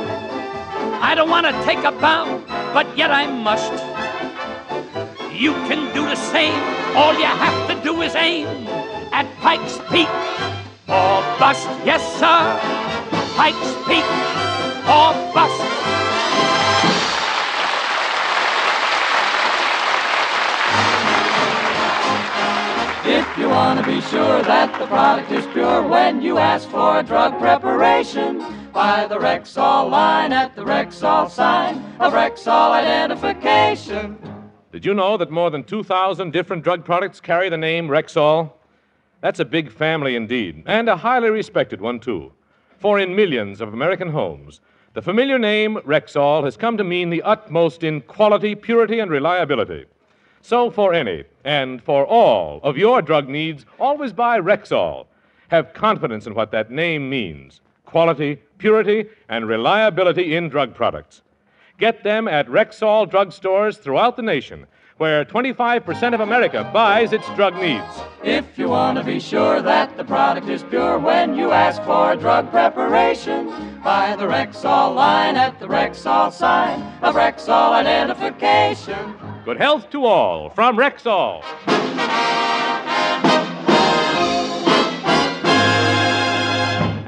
[1.01, 2.43] I don't want to take a bow,
[2.75, 3.73] but yet I must.
[5.33, 6.61] You can do the same.
[6.97, 8.47] All you have to do is aim
[9.13, 10.09] at Pikes Peak
[10.89, 11.69] or bust.
[11.85, 12.59] Yes, sir.
[13.37, 14.42] Pikes Peak
[14.83, 15.63] or bust.
[23.05, 26.99] If you want to be sure that the product is pure when you ask for
[26.99, 28.39] a drug preparation,
[28.73, 34.17] buy the Rexall line at the Rexall sign of Rexall identification.
[34.71, 38.53] Did you know that more than 2,000 different drug products carry the name Rexall?
[39.21, 42.33] That's a big family indeed, and a highly respected one, too.
[42.79, 44.61] For in millions of American homes,
[44.95, 49.87] the familiar name Rexall has come to mean the utmost in quality, purity, and reliability.
[50.43, 55.07] So, for any and for all of your drug needs, always buy Rexall.
[55.49, 61.23] Have confidence in what that name means quality, purity, and reliability in drug products.
[61.79, 64.67] Get them at Rexall drugstores throughout the nation,
[65.03, 67.93] where 25% of America buys its drug needs.
[68.23, 72.13] If you want to be sure that the product is pure when you ask for
[72.13, 73.47] a drug preparation,
[73.83, 79.17] buy the Rexall line at the Rexall sign of Rexall identification.
[79.45, 81.43] Good health to all from Rexall.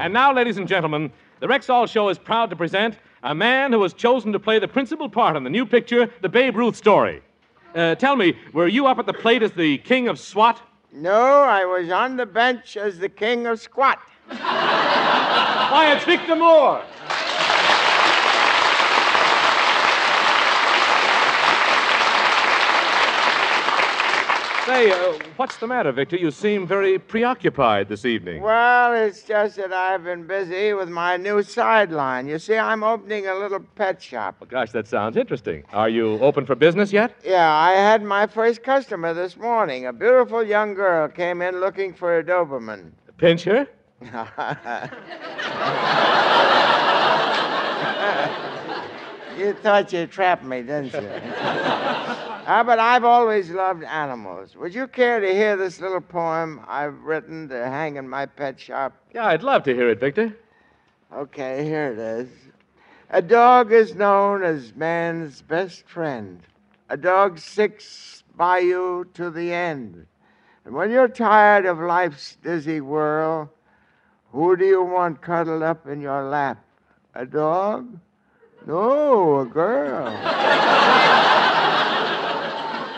[0.00, 3.78] And now, ladies and gentlemen, the Rexall Show is proud to present a man who
[3.78, 7.22] was chosen to play the principal part in the new picture, The Babe Ruth Story.
[7.74, 10.62] Uh, tell me, were you up at the plate as the king of SWAT?
[10.92, 14.00] No, I was on the bench as the king of squat.
[14.28, 16.84] Why, it's Victor Moore.
[24.66, 26.16] Say, uh, what's the matter, Victor?
[26.16, 28.40] You seem very preoccupied this evening.
[28.40, 32.28] Well, it's just that I've been busy with my new sideline.
[32.28, 34.36] You see, I'm opening a little pet shop.
[34.40, 35.64] Well, gosh, that sounds interesting.
[35.74, 37.14] Are you open for business yet?
[37.22, 39.84] Yeah, I had my first customer this morning.
[39.84, 42.92] A beautiful young girl came in looking for a Doberman.
[43.18, 43.68] Pinch her?
[49.36, 51.10] you thought you trapped me, didn't you?
[52.46, 54.54] Ah, but I've always loved animals.
[54.54, 58.60] Would you care to hear this little poem I've written to hang in my pet
[58.60, 58.94] shop?
[59.14, 60.36] Yeah, I'd love to hear it, Victor.
[61.10, 62.28] Okay, here it is.
[63.08, 66.42] A dog is known as man's best friend.
[66.90, 70.06] A dog sticks by you to the end.
[70.66, 73.50] And when you're tired of life's dizzy whirl,
[74.32, 76.62] who do you want cuddled up in your lap?
[77.14, 77.98] A dog?
[78.66, 80.06] No, a girl.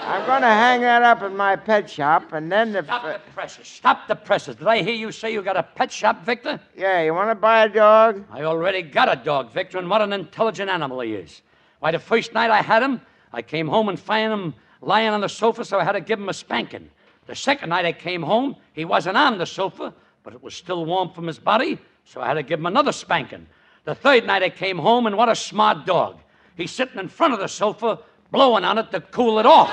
[0.09, 2.84] I'm going to hang that up in my pet shop, and then if.
[2.84, 3.66] Stop the presses.
[3.66, 4.55] Stop the presses.
[4.56, 6.60] Did I hear you say you got a pet shop, Victor?
[6.76, 8.24] Yeah, you want to buy a dog?
[8.30, 11.43] I already got a dog, Victor, and what an intelligent animal he is.
[11.80, 13.01] Why, the first night I had him,
[13.32, 16.20] I came home and found him lying on the sofa, so I had to give
[16.20, 16.88] him a spanking.
[17.26, 20.84] The second night I came home, he wasn't on the sofa, but it was still
[20.84, 23.48] warm from his body, so I had to give him another spanking.
[23.86, 26.18] The third night I came home, and what a smart dog.
[26.56, 28.00] He's sitting in front of the sofa,
[28.32, 29.70] blowing on it to cool it off.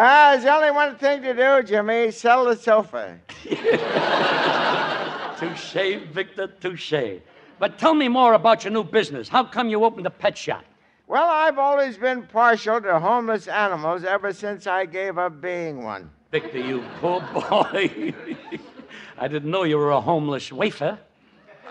[0.00, 2.12] Ah, there's only one thing to do, Jimmy.
[2.12, 3.18] Sell the sofa.
[5.36, 7.20] touche, Victor, touche.
[7.58, 9.28] But tell me more about your new business.
[9.28, 10.64] How come you opened a pet shop?
[11.08, 16.10] Well, I've always been partial to homeless animals ever since I gave up being one.
[16.30, 18.12] Victor, you poor boy.
[19.18, 20.98] I didn't know you were a homeless wafer.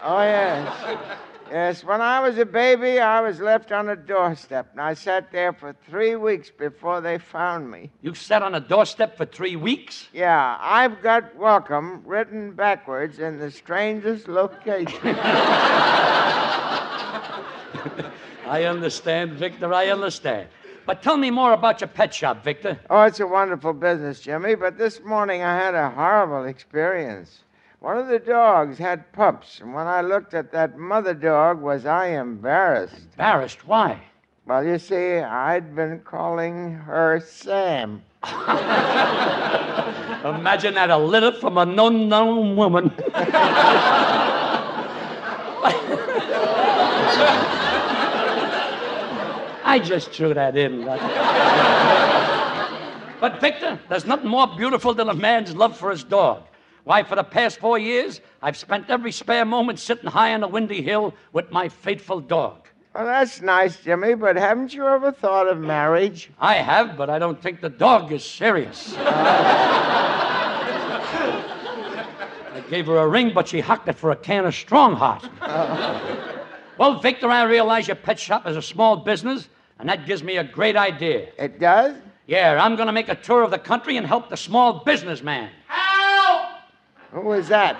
[0.02, 0.98] Oh, yes.
[1.52, 5.32] Yes, when I was a baby, I was left on a doorstep, and I sat
[5.32, 7.92] there for three weeks before they found me.
[8.02, 10.08] You sat on a doorstep for three weeks?
[10.12, 15.00] Yeah, I've got welcome written backwards in the strangest location.
[18.48, 20.50] I understand, Victor, I understand.
[20.88, 22.80] But tell me more about your pet shop, Victor.
[22.90, 27.44] Oh, it's a wonderful business, Jimmy, but this morning I had a horrible experience.
[27.82, 31.86] One of the dogs had pups, and when I looked at that mother dog, was
[31.86, 32.96] I embarrassed.
[33.18, 33.68] Embarrassed?
[33.68, 34.02] Why?
[34.46, 38.02] Well, you see, I'd been calling her Sam.
[40.24, 42.94] Imagine that a litter from an unknown woman.
[49.68, 50.86] I just threw that in.
[53.20, 56.44] but, Victor, there's nothing more beautiful than a man's love for his dog.
[56.86, 60.48] Why, for the past four years, I've spent every spare moment sitting high on a
[60.48, 62.70] windy hill with my faithful dog.
[62.96, 66.30] Well, that's nice, Jimmy, but haven't you ever thought of marriage?
[66.40, 68.96] I have, but I don't think the dog is serious.
[68.98, 69.04] I
[72.70, 75.30] gave her a ring, but she hocked it for a can of Strong Heart.
[76.78, 79.50] well, Victor, I realize your pet shop is a small business,
[79.80, 81.30] and that gives me a great idea.
[81.38, 81.96] It does?
[82.26, 85.50] Yeah, I'm going to make a tour of the country and help the small businessman.
[87.12, 87.78] Who was that?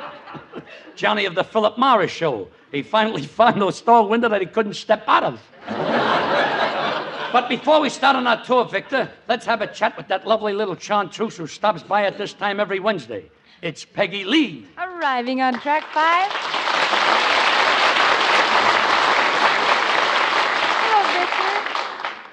[0.96, 2.48] Johnny of the Philip Morris show.
[2.72, 5.42] He finally found a store window that he couldn't step out of.
[7.34, 10.54] but before we start on our tour, Victor, let's have a chat with that lovely
[10.54, 13.30] little chartreuse who stops by at this time every Wednesday.
[13.62, 14.68] It's Peggy Lee.
[14.78, 16.32] Arriving on track five.
[20.80, 21.54] Hello, Victor.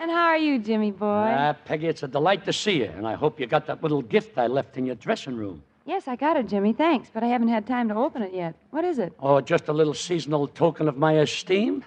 [0.05, 1.07] And how are you, Jimmy boy?
[1.35, 4.03] Ah, Peggy, it's a delight to see you, and I hope you got that little
[4.03, 5.63] gift I left in your dressing room.
[5.87, 6.75] Yes, I got it, Jimmy.
[6.75, 8.55] Thanks, but I haven't had time to open it yet.
[8.71, 9.15] What is it?
[9.19, 11.87] Oh, just a little seasonal token of my esteem.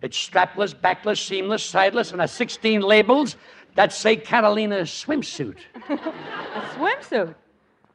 [0.00, 3.36] It's strapless, backless, seamless, sideless, and has 16 labels
[3.74, 5.58] that say Catalina swimsuit.
[5.90, 5.98] A
[6.74, 7.34] swimsuit.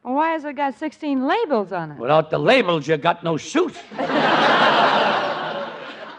[0.04, 1.98] Well, why has it got 16 labels on it?
[1.98, 3.74] Without the labels, you got no suit.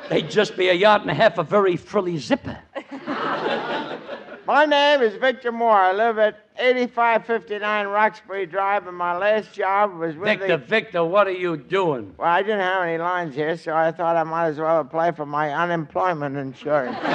[0.10, 2.60] They'd just be a yard and a half of very frilly zipper.
[4.48, 5.76] My name is Victor Moore.
[5.76, 10.58] I live at 8559 Roxbury Drive, and my last job was with Victor, the...
[10.58, 12.14] Victor, what are you doing?
[12.18, 15.14] Well, I didn't have any lines here, so I thought I might as well apply
[15.14, 16.98] for my unemployment insurance.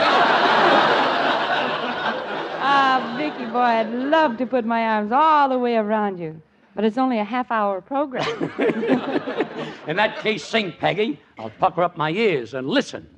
[2.62, 6.40] Ah, Vicky, boy, I'd love to put my arms all the way around you.
[6.74, 8.26] But it's only a half hour program.
[9.86, 11.18] In that case, sing, Peggy.
[11.38, 13.08] I'll pucker up my ears and listen.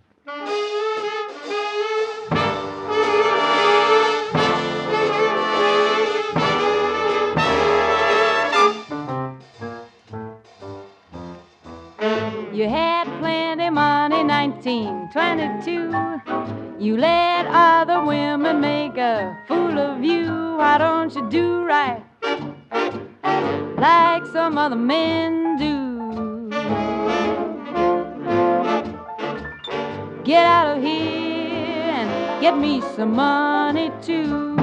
[12.63, 16.79] You had plenty money, 1922.
[16.79, 20.55] You let other women make a fool of you.
[20.59, 22.05] Why don't you do right
[23.77, 26.49] like some other men do?
[30.23, 34.57] Get out of here and get me some money too.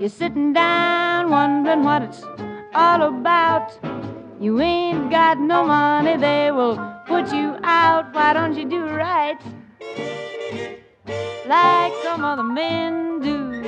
[0.00, 2.24] You're sitting down wondering what it's
[2.74, 3.78] all about.
[4.44, 6.76] You ain't got no money, they will
[7.06, 8.12] put you out.
[8.12, 9.40] Why don't you do right
[11.46, 13.62] like some other men do?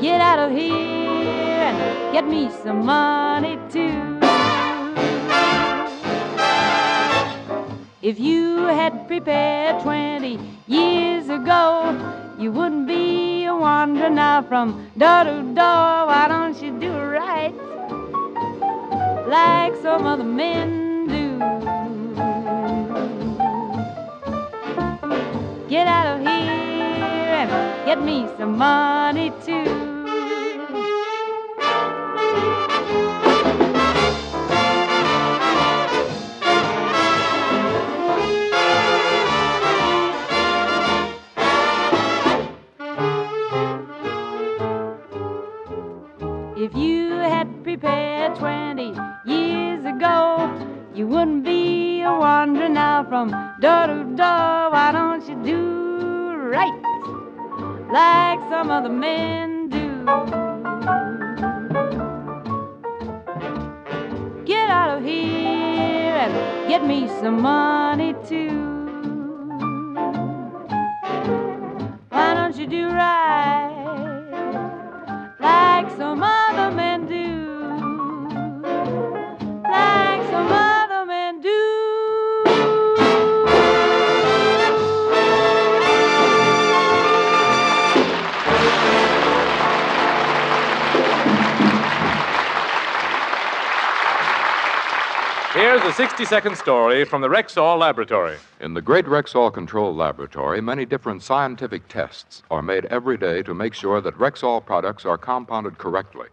[0.00, 4.18] Get out of here and get me some money too.
[8.02, 11.94] If you had prepared 20 years ago,
[12.40, 16.09] you wouldn't be a wandering now from door to door.
[19.30, 21.38] Like some other men do?
[25.68, 29.79] Get out of here and get me some money too.
[51.20, 53.28] Wouldn't be a wandering now from
[53.60, 54.70] door to door.
[54.74, 56.80] Why don't you do right
[57.92, 59.86] like some other men do?
[64.46, 68.56] Get out of here and get me some money too.
[72.08, 73.39] Why don't you do right
[95.80, 98.36] Here's a 60 second story from the Rexall Laboratory.
[98.60, 103.54] In the great Rexall Control Laboratory, many different scientific tests are made every day to
[103.54, 106.26] make sure that Rexall products are compounded correctly.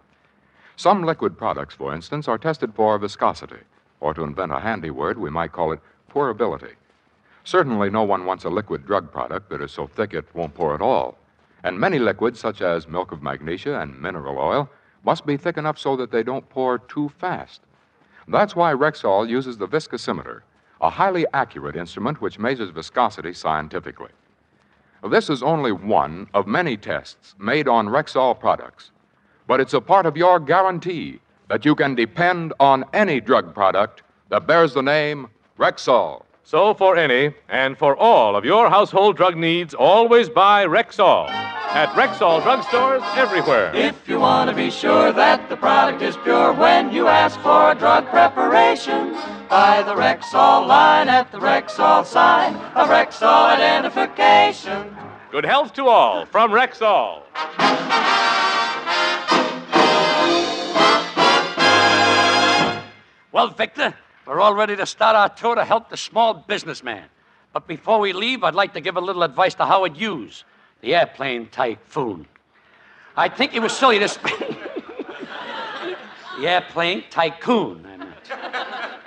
[0.76, 3.62] Some liquid products, for instance, are tested for viscosity,
[4.02, 5.80] or to invent a handy word, we might call it
[6.12, 6.74] pourability.
[7.46, 10.76] Certainly, no one wants a liquid drug product that is so thick it won't pour
[10.76, 11.18] at all.
[11.64, 14.70] And many liquids, such as milk of magnesia and mineral oil,
[15.06, 17.62] must be thick enough so that they don't pour too fast.
[18.28, 20.42] That's why Rexall uses the viscosimeter,
[20.82, 24.12] a highly accurate instrument which measures viscosity scientifically.
[25.10, 28.92] This is only one of many tests made on Rexall products,
[29.48, 34.04] but it's a part of your guarantee that you can depend on any drug product
[34.30, 36.24] that bears the name Rexall.
[36.48, 41.90] So, for any and for all of your household drug needs, always buy Rexall at
[41.90, 43.76] Rexall drugstores everywhere.
[43.76, 47.72] If you want to be sure that the product is pure when you ask for
[47.72, 49.12] a drug preparation,
[49.50, 54.96] buy the Rexall line at the Rexall sign of Rexall identification.
[55.32, 57.24] Good health to all from Rexall.
[63.34, 63.94] Well, Victor,
[64.28, 67.06] we're all ready to start our tour to help the small businessman.
[67.54, 70.44] But before we leave, I'd like to give a little advice to Howard Hughes,
[70.82, 72.28] the airplane tycoon.
[73.16, 74.38] I think it was silly to spend.
[76.40, 78.14] the airplane tycoon, I meant.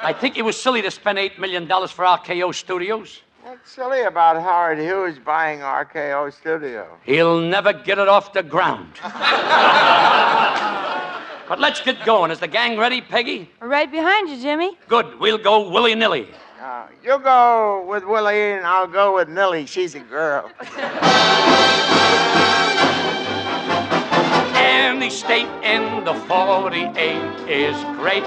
[0.03, 3.21] I think it was silly to spend $8 million for RKO Studios.
[3.43, 6.97] What's silly about Howard Hughes buying RKO Studio?
[7.05, 8.95] He'll never get it off the ground.
[11.51, 12.31] but let's get going.
[12.31, 13.51] Is the gang ready, Peggy?
[13.61, 14.79] Right behind you, Jimmy.
[14.87, 15.19] Good.
[15.19, 16.29] We'll go willy nilly.
[16.63, 19.67] Uh, you go with Willie and I'll go with Millie.
[19.67, 20.49] She's a girl.
[24.55, 26.95] Any state in the 48
[27.49, 28.23] is great.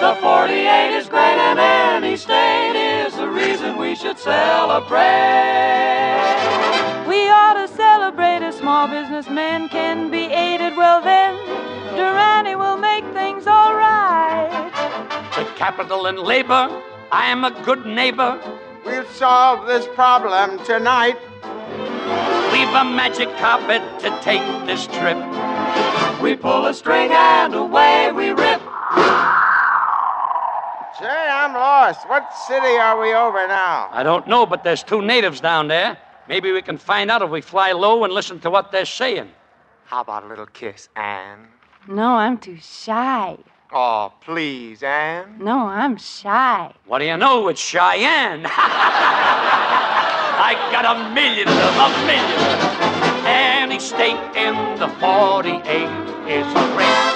[0.00, 5.02] The 48 is great in any state is the reason we should celebrate.
[8.72, 10.74] Small businessmen can be aided.
[10.74, 11.36] Well, then,
[11.94, 14.72] Durante will make things all right.
[15.36, 16.70] With capital and labor,
[17.12, 18.40] I am a good neighbor.
[18.86, 21.18] We'll solve this problem tonight.
[22.50, 25.18] We've a magic carpet to take this trip.
[26.22, 28.62] We pull a string and away we rip.
[30.98, 32.08] Say, I'm lost.
[32.08, 33.90] What city are we over now?
[33.92, 35.98] I don't know, but there's two natives down there.
[36.28, 39.28] Maybe we can find out if we fly low and listen to what they're saying.
[39.84, 41.48] How about a little kiss, Anne?
[41.88, 43.36] No, I'm too shy.
[43.72, 45.36] Oh, please, Anne.
[45.38, 46.72] No, I'm shy.
[46.86, 47.48] What do you know?
[47.48, 48.46] It's Cheyenne.
[50.44, 53.26] I got a million of them, a million.
[53.26, 55.88] Any state in the 48
[56.28, 57.12] is great.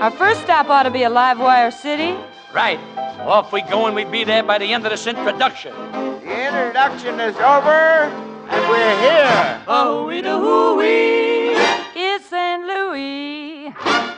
[0.00, 2.16] Our first stop ought to be a live wire city.
[2.52, 2.80] Right.
[3.20, 5.72] Off we go, and we'll be there by the end of this introduction.
[5.92, 8.10] The introduction is over,
[8.50, 9.62] and we're here.
[9.68, 11.54] Oh, we do hoo-wee.
[11.94, 12.64] It's St.
[12.64, 13.70] Louis,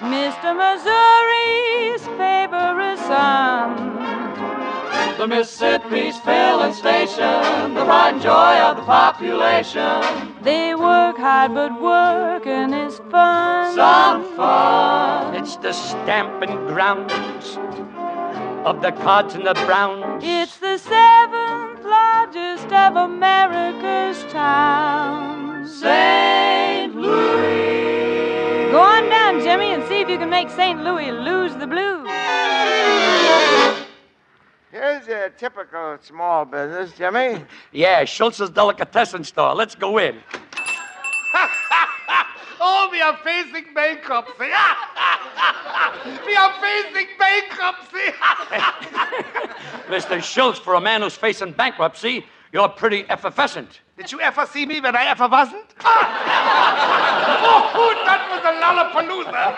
[0.08, 0.56] Mr.
[0.56, 3.98] Missouri's favorite son.
[5.18, 10.32] The Mississippi's filling station, the pride and joy of the population.
[10.40, 13.74] They work hard, but working is fun.
[13.74, 15.34] Some fun.
[15.34, 17.12] It's the stamping grounds
[18.64, 20.22] of the Cards and the Browns.
[20.24, 25.80] It's the seventh largest of America's towns.
[25.80, 26.94] St.
[26.94, 28.70] Louis.
[28.70, 30.82] Go on down, Jimmy, and see if you can make St.
[30.82, 32.08] Louis lose the blues.
[34.70, 37.44] Here's a typical small business, Jimmy.
[37.72, 39.54] Yeah, Schultz's delicatessen store.
[39.54, 40.22] Let's go in.
[42.64, 44.38] Oh, we are facing bankruptcy.
[46.24, 48.12] we are facing bankruptcy.
[49.88, 50.22] Mr.
[50.22, 53.80] Schultz, for a man who's facing bankruptcy, you're pretty effervescent.
[53.96, 55.74] Did you ever see me when I ever wasn't?
[55.84, 55.92] oh,
[58.06, 59.54] that was a lollapalooza.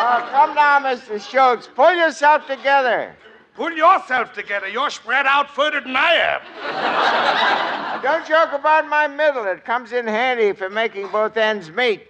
[0.00, 1.20] Oh, come now, Mr.
[1.30, 1.68] Schultz.
[1.72, 3.14] Pull yourself together.
[3.58, 4.68] Pull yourself together.
[4.68, 6.12] You're spread out further than I
[7.98, 8.02] am.
[8.04, 9.44] Don't joke about my middle.
[9.46, 12.06] It comes in handy for making both ends meet.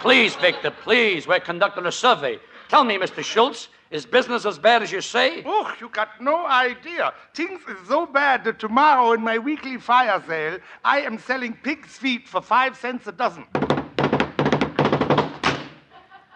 [0.00, 1.26] Please, Victor, please.
[1.26, 2.38] We're conducting a survey.
[2.68, 3.24] Tell me, Mr.
[3.24, 5.42] Schultz, is business as bad as you say?
[5.46, 7.14] Oh, you got no idea.
[7.32, 11.96] Things is so bad that tomorrow in my weekly fire sale, I am selling pig's
[11.96, 13.46] feet for five cents a dozen.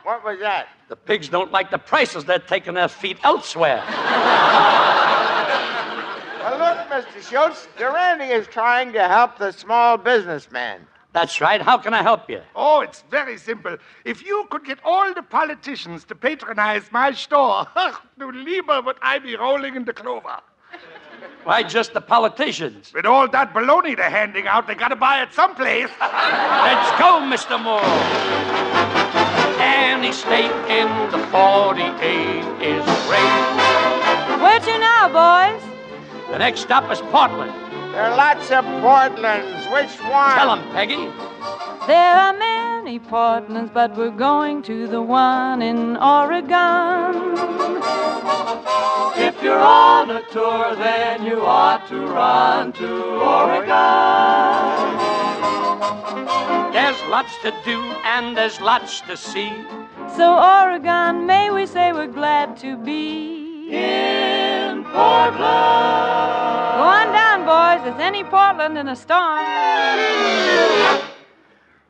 [0.06, 0.68] What was that?
[0.88, 2.24] The pigs don't like the prices.
[2.24, 3.82] They're taking their feet elsewhere.
[6.46, 7.28] Well, look, Mr.
[7.28, 10.86] Schultz, Durante is trying to help the small businessman.
[11.12, 11.60] That's right.
[11.60, 12.40] How can I help you?
[12.54, 13.76] Oh, it's very simple.
[14.04, 17.66] If you could get all the politicians to patronize my store,
[18.18, 20.38] du lieber would I be rolling in the clover.
[21.42, 22.92] Why just the politicians?
[22.94, 25.90] With all that baloney they're handing out, they gotta buy it someplace.
[26.00, 27.60] Let's go, Mr.
[27.60, 29.25] Moore.
[29.96, 31.80] Any state in the 48
[32.60, 33.36] is great.
[34.42, 35.62] Where to now, boys?
[36.30, 37.50] The next stop is Portland.
[37.94, 39.72] There are lots of Portlands.
[39.72, 40.36] Which one?
[40.36, 41.08] Tell 'em, Peggy.
[41.86, 47.14] There are many Portlands, but we're going to the one in Oregon.
[49.16, 52.88] If you're on a tour, then you ought to run to
[53.38, 53.72] Oregon.
[56.72, 59.52] There's lots to do and there's lots to see.
[60.16, 65.38] So, Oregon, may we say we're glad to be in Portland.
[65.38, 67.84] Go on down, boys.
[67.84, 69.46] There's any Portland in a storm.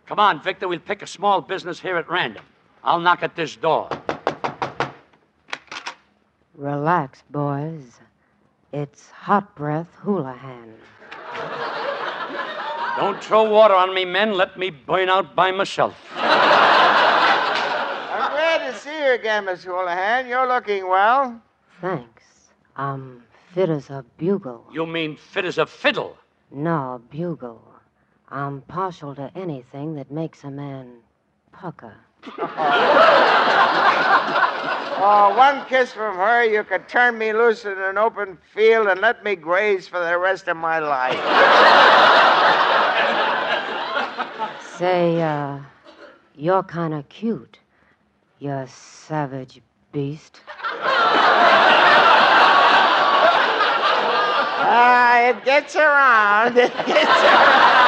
[0.07, 2.45] Come on, Victor, we'll pick a small business here at random.
[2.85, 3.89] I'll knock at this door.
[6.55, 7.99] Relax, boys.
[8.73, 10.75] It's Hot Breath Houlihan.
[12.97, 14.35] Don't throw water on me, men.
[14.35, 15.95] Let me burn out by myself.
[16.15, 16.23] I'm
[18.31, 20.29] glad to see you again, Miss Houlihan.
[20.29, 21.43] You're looking well.
[21.81, 22.23] Thanks.
[22.77, 24.65] I'm fit as a bugle.
[24.73, 26.17] You mean fit as a fiddle?
[26.51, 27.61] No, bugle.
[28.29, 30.97] I'm partial to anything that makes a man
[31.53, 31.95] pucker.
[34.99, 38.99] Oh, one kiss from her, you could turn me loose in an open field and
[39.03, 41.13] let me graze for the rest of my life.
[44.79, 45.59] Say, uh,
[46.35, 47.59] you're kind of cute.
[48.39, 49.61] You savage
[49.93, 50.41] beast.
[54.69, 56.57] Ah, it gets around.
[56.57, 57.86] It gets around.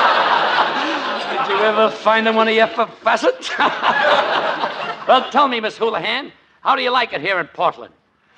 [1.48, 3.58] Did you ever find him when he effervescent?
[3.58, 6.30] well, tell me, Miss Houlihan,
[6.60, 7.94] how do you like it here in Portland?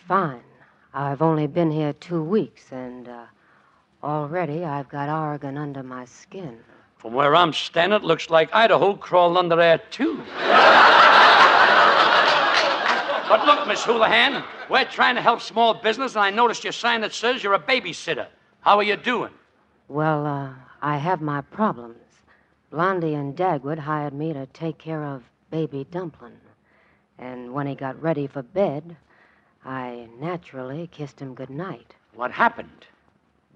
[0.06, 0.40] fine.
[0.94, 3.26] I've only been here two weeks, and uh,
[4.02, 6.58] already I've got Oregon under my skin.
[6.98, 10.16] From where I'm standing, it looks like Idaho crawled under there, too.
[13.28, 17.00] but look, Miss Houlihan, we're trying to help small business, and I noticed your sign
[17.00, 18.26] that says you're a babysitter.
[18.60, 19.32] How are you doing?
[19.88, 20.50] Well, uh,
[20.82, 21.98] I have my problems.
[22.70, 26.40] Blondie and Dagwood hired me to take care of baby Dumplin'.
[27.18, 28.96] And when he got ready for bed,
[29.64, 31.94] I naturally kissed him good night.
[32.14, 32.86] What happened?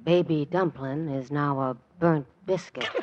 [0.05, 2.89] Baby Dumplin' is now a burnt biscuit.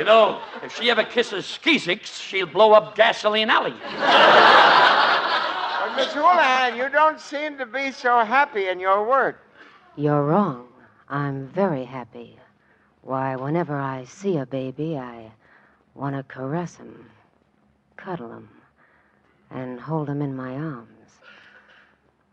[0.00, 3.74] You know, if she ever kisses Skeezix, she'll blow up Gasoline Alley.
[5.90, 9.44] But, Miss Houlihan, you don't seem to be so happy in your work.
[9.96, 10.68] You're wrong.
[11.08, 12.36] I'm very happy.
[13.02, 15.32] Why, whenever I see a baby, I
[15.94, 17.10] want to caress him,
[17.96, 18.48] cuddle him,
[19.50, 21.10] and hold him in my arms.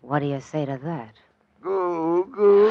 [0.02, 1.16] What do you say to that?
[1.62, 2.68] Goo, goo,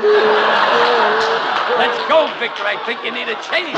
[1.79, 2.63] Let's go, Victor.
[2.63, 3.77] I think you need a change.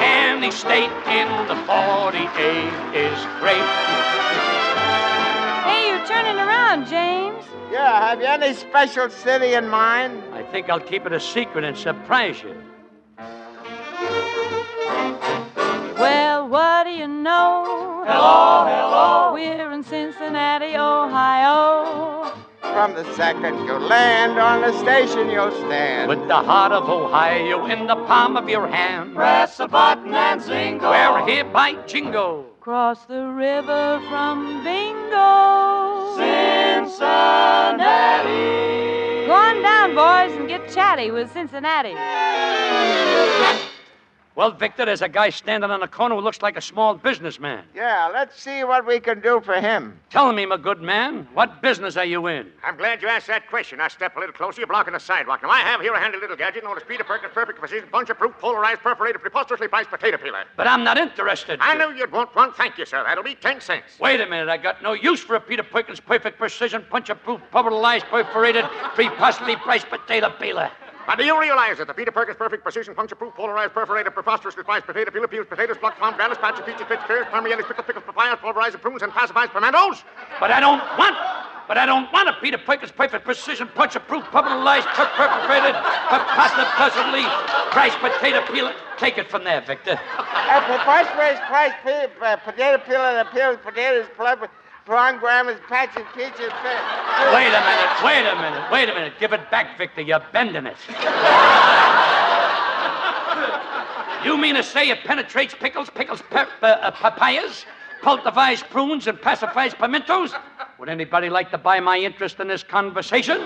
[0.00, 4.55] Any state in the 48 is great.
[6.06, 7.44] Hey, you're turning around, James.
[7.70, 10.22] Yeah, have you any special city in mind?
[10.32, 12.54] I think I'll keep it a secret and surprise you.
[15.98, 18.04] Well, what do you know?
[18.06, 19.32] Hello, hello.
[19.34, 22.32] We're in Cincinnati, Ohio.
[22.60, 26.08] From the second you land on the station, you'll stand.
[26.08, 29.14] With the heart of Ohio in the palm of your hand.
[29.14, 30.90] Press a button and zingo.
[30.90, 32.55] We're here by Jingo.
[32.66, 36.16] Cross the river from Bingo.
[36.16, 36.96] Cincinnati.
[39.24, 41.94] Go on down, boys, and get chatty with Cincinnati.
[44.36, 47.64] Well, Victor, there's a guy standing on the corner who looks like a small businessman.
[47.74, 49.98] Yeah, let's see what we can do for him.
[50.10, 52.52] Tell me, my good man, what business are you in?
[52.62, 53.78] I'm glad you asked that question.
[53.78, 54.60] Now step a little closer.
[54.60, 55.42] You're blocking the sidewalk.
[55.42, 58.12] Now I have here a handy little gadget known as Peter Perkins Perfect Precision Puncher
[58.12, 60.44] Proof Polarized Perforated Preposterously Priced Potato Peeler.
[60.54, 61.58] But I'm not interested.
[61.62, 62.52] I knew you'd want one.
[62.52, 63.02] Thank you, sir.
[63.04, 63.98] That'll be ten cents.
[63.98, 67.40] Wait a minute, I got no use for a Peter Perkins Perfect Precision Puncher Proof
[67.50, 70.70] Polarized Perforated Preposterously Priced Potato Peeler.
[71.06, 74.64] Now, do you realize that the Peter Perkins Perfect Precision Puncture Proof Polarized Perforated Preposterously
[74.64, 78.40] Priced Potato Peeler peels potatoes, plucked pomegranates, patches, peaches, peach, pears, permeated, pickled, pickles, papayas,
[78.40, 80.02] pulverized prunes, and pacifies pimentos?
[80.40, 81.14] But I don't want.
[81.68, 85.74] But I don't want a Peter Perkins Perfect Precision Puncher Proof Pulverized per- Perforated
[86.10, 87.22] Preposterously
[87.70, 88.74] Priced Potato Peeler.
[88.98, 89.92] Take it from there, Victor.
[89.92, 94.06] A preposterous price pe- uh, potato peeler that peels potatoes,
[94.86, 96.52] plum, pomegranates, patches, peaches.
[97.34, 99.12] Wait a minute, wait a minute, wait a minute.
[99.18, 100.00] Give it back, Victor.
[100.00, 100.76] You're bending it.
[104.24, 107.64] You mean to say it penetrates pickles, pickles pe- uh, papayas,
[108.02, 110.32] pulverized prunes, and pacifies pimentos?
[110.78, 113.38] Would anybody like to buy my interest in this conversation?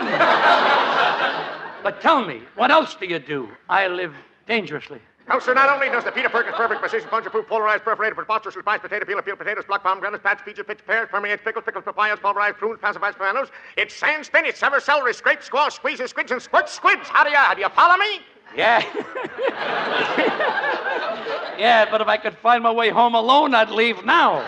[1.83, 3.49] but tell me, what else do you do?
[3.69, 4.15] I live
[4.47, 5.01] dangerously.
[5.31, 8.63] No, sir, not only does the Peter Perkins Perfect Precision Puncher Proof Polarized Perforated Preposterously
[8.63, 12.19] Priced Potato Peeler peel potatoes, block pomegranates, patch, peaches, pitch, pears, permeate, pickles, pickles, papayas,
[12.19, 13.49] pulverized prunes, pacifies pimentos.
[13.77, 17.07] It sands spinach, severs celery, scrapes, squash, squeezes, squids, and squirts squids.
[17.09, 18.23] How do you, do you follow me?
[18.57, 18.81] Yeah.
[21.57, 24.41] yeah, but if I could find my way home alone, I'd leave now.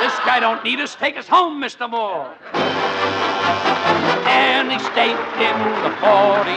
[0.00, 0.94] this guy don't need us.
[0.94, 1.90] Take us home, Mr.
[1.90, 2.32] Moore.
[4.24, 6.56] Any state in the 48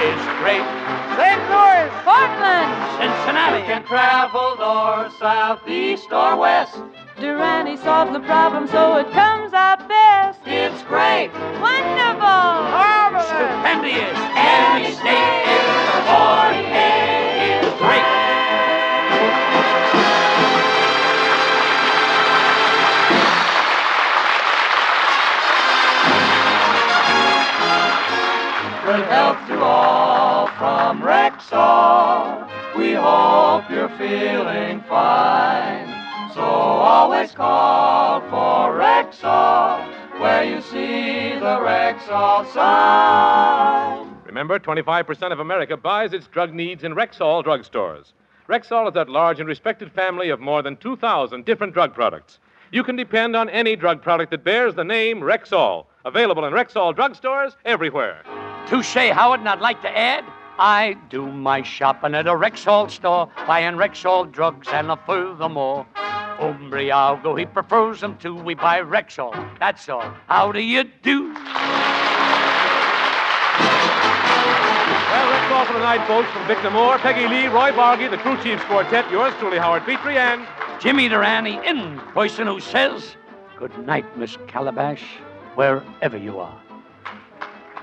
[0.00, 0.83] is great.
[1.16, 1.40] St.
[1.48, 3.60] Louis, Portland, Cincinnati.
[3.60, 6.76] You can travel north, south, east, or west.
[7.20, 10.40] Durante solves the problem so it comes out best.
[10.44, 11.30] It's great.
[11.62, 12.18] Wonderful.
[12.18, 13.26] Marvelous.
[13.28, 14.18] Stupendious.
[14.34, 18.02] Any state in the 48 is great.
[28.84, 30.23] Good health to all
[30.58, 32.48] from Rexall.
[32.76, 35.88] We hope you're feeling fine.
[36.32, 44.16] So always call for Rexall where you see the Rexall sign.
[44.26, 48.12] Remember, 25% of America buys its drug needs in Rexall drugstores.
[48.48, 52.38] Rexall is that large and respected family of more than 2,000 different drug products.
[52.70, 55.86] You can depend on any drug product that bears the name Rexall.
[56.04, 58.22] Available in Rexall drugstores everywhere.
[58.66, 60.24] Touche, Howard, and I'd like to add,
[60.58, 65.86] I do my shopping at a Rexall store, buying Rexall drugs and a furthermore.
[66.38, 68.34] Umbriago, he prefers them too.
[68.34, 69.32] We buy Rexall.
[69.58, 70.12] That's all.
[70.28, 71.32] How do you do?
[71.32, 71.42] Well,
[75.30, 76.30] That's all for tonight, folks.
[76.30, 80.18] From Victor Moore, Peggy Lee, Roy Bargy, the Crew Chiefs Quartet, yours truly, Howard Petrie,
[80.18, 80.46] and
[80.80, 83.16] Jimmy Durante in person who says,
[83.58, 85.02] Good night, Miss Calabash,
[85.54, 86.60] wherever you are.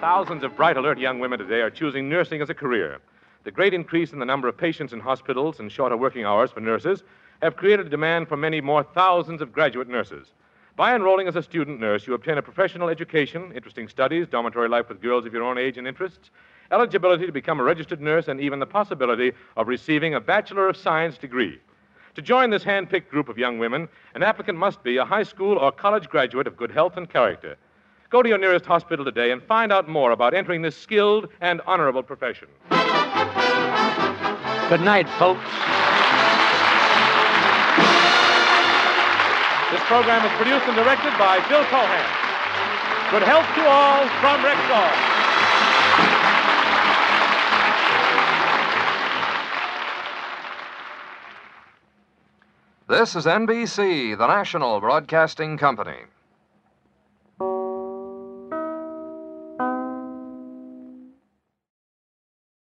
[0.02, 2.98] Thousands of bright, alert young women today are choosing nursing as a career.
[3.44, 6.60] The great increase in the number of patients in hospitals and shorter working hours for
[6.60, 7.04] nurses
[7.44, 10.32] have created a demand for many more thousands of graduate nurses.
[10.76, 14.90] By enrolling as a student nurse, you obtain a professional education, interesting studies, dormitory life
[14.90, 16.32] with girls of your own age and interests,
[16.72, 20.78] eligibility to become a registered nurse, and even the possibility of receiving a Bachelor of
[20.78, 21.60] Science degree.
[22.16, 25.22] To join this hand picked group of young women, an applicant must be a high
[25.22, 27.56] school or college graduate of good health and character.
[28.12, 31.62] Go to your nearest hospital today and find out more about entering this skilled and
[31.66, 32.50] honorable profession.
[34.68, 35.40] Good night, folks.
[39.72, 42.06] This program is produced and directed by Bill Cohan.
[43.12, 44.92] Good health to all from Rexall.
[52.90, 56.02] This is NBC, the national broadcasting company.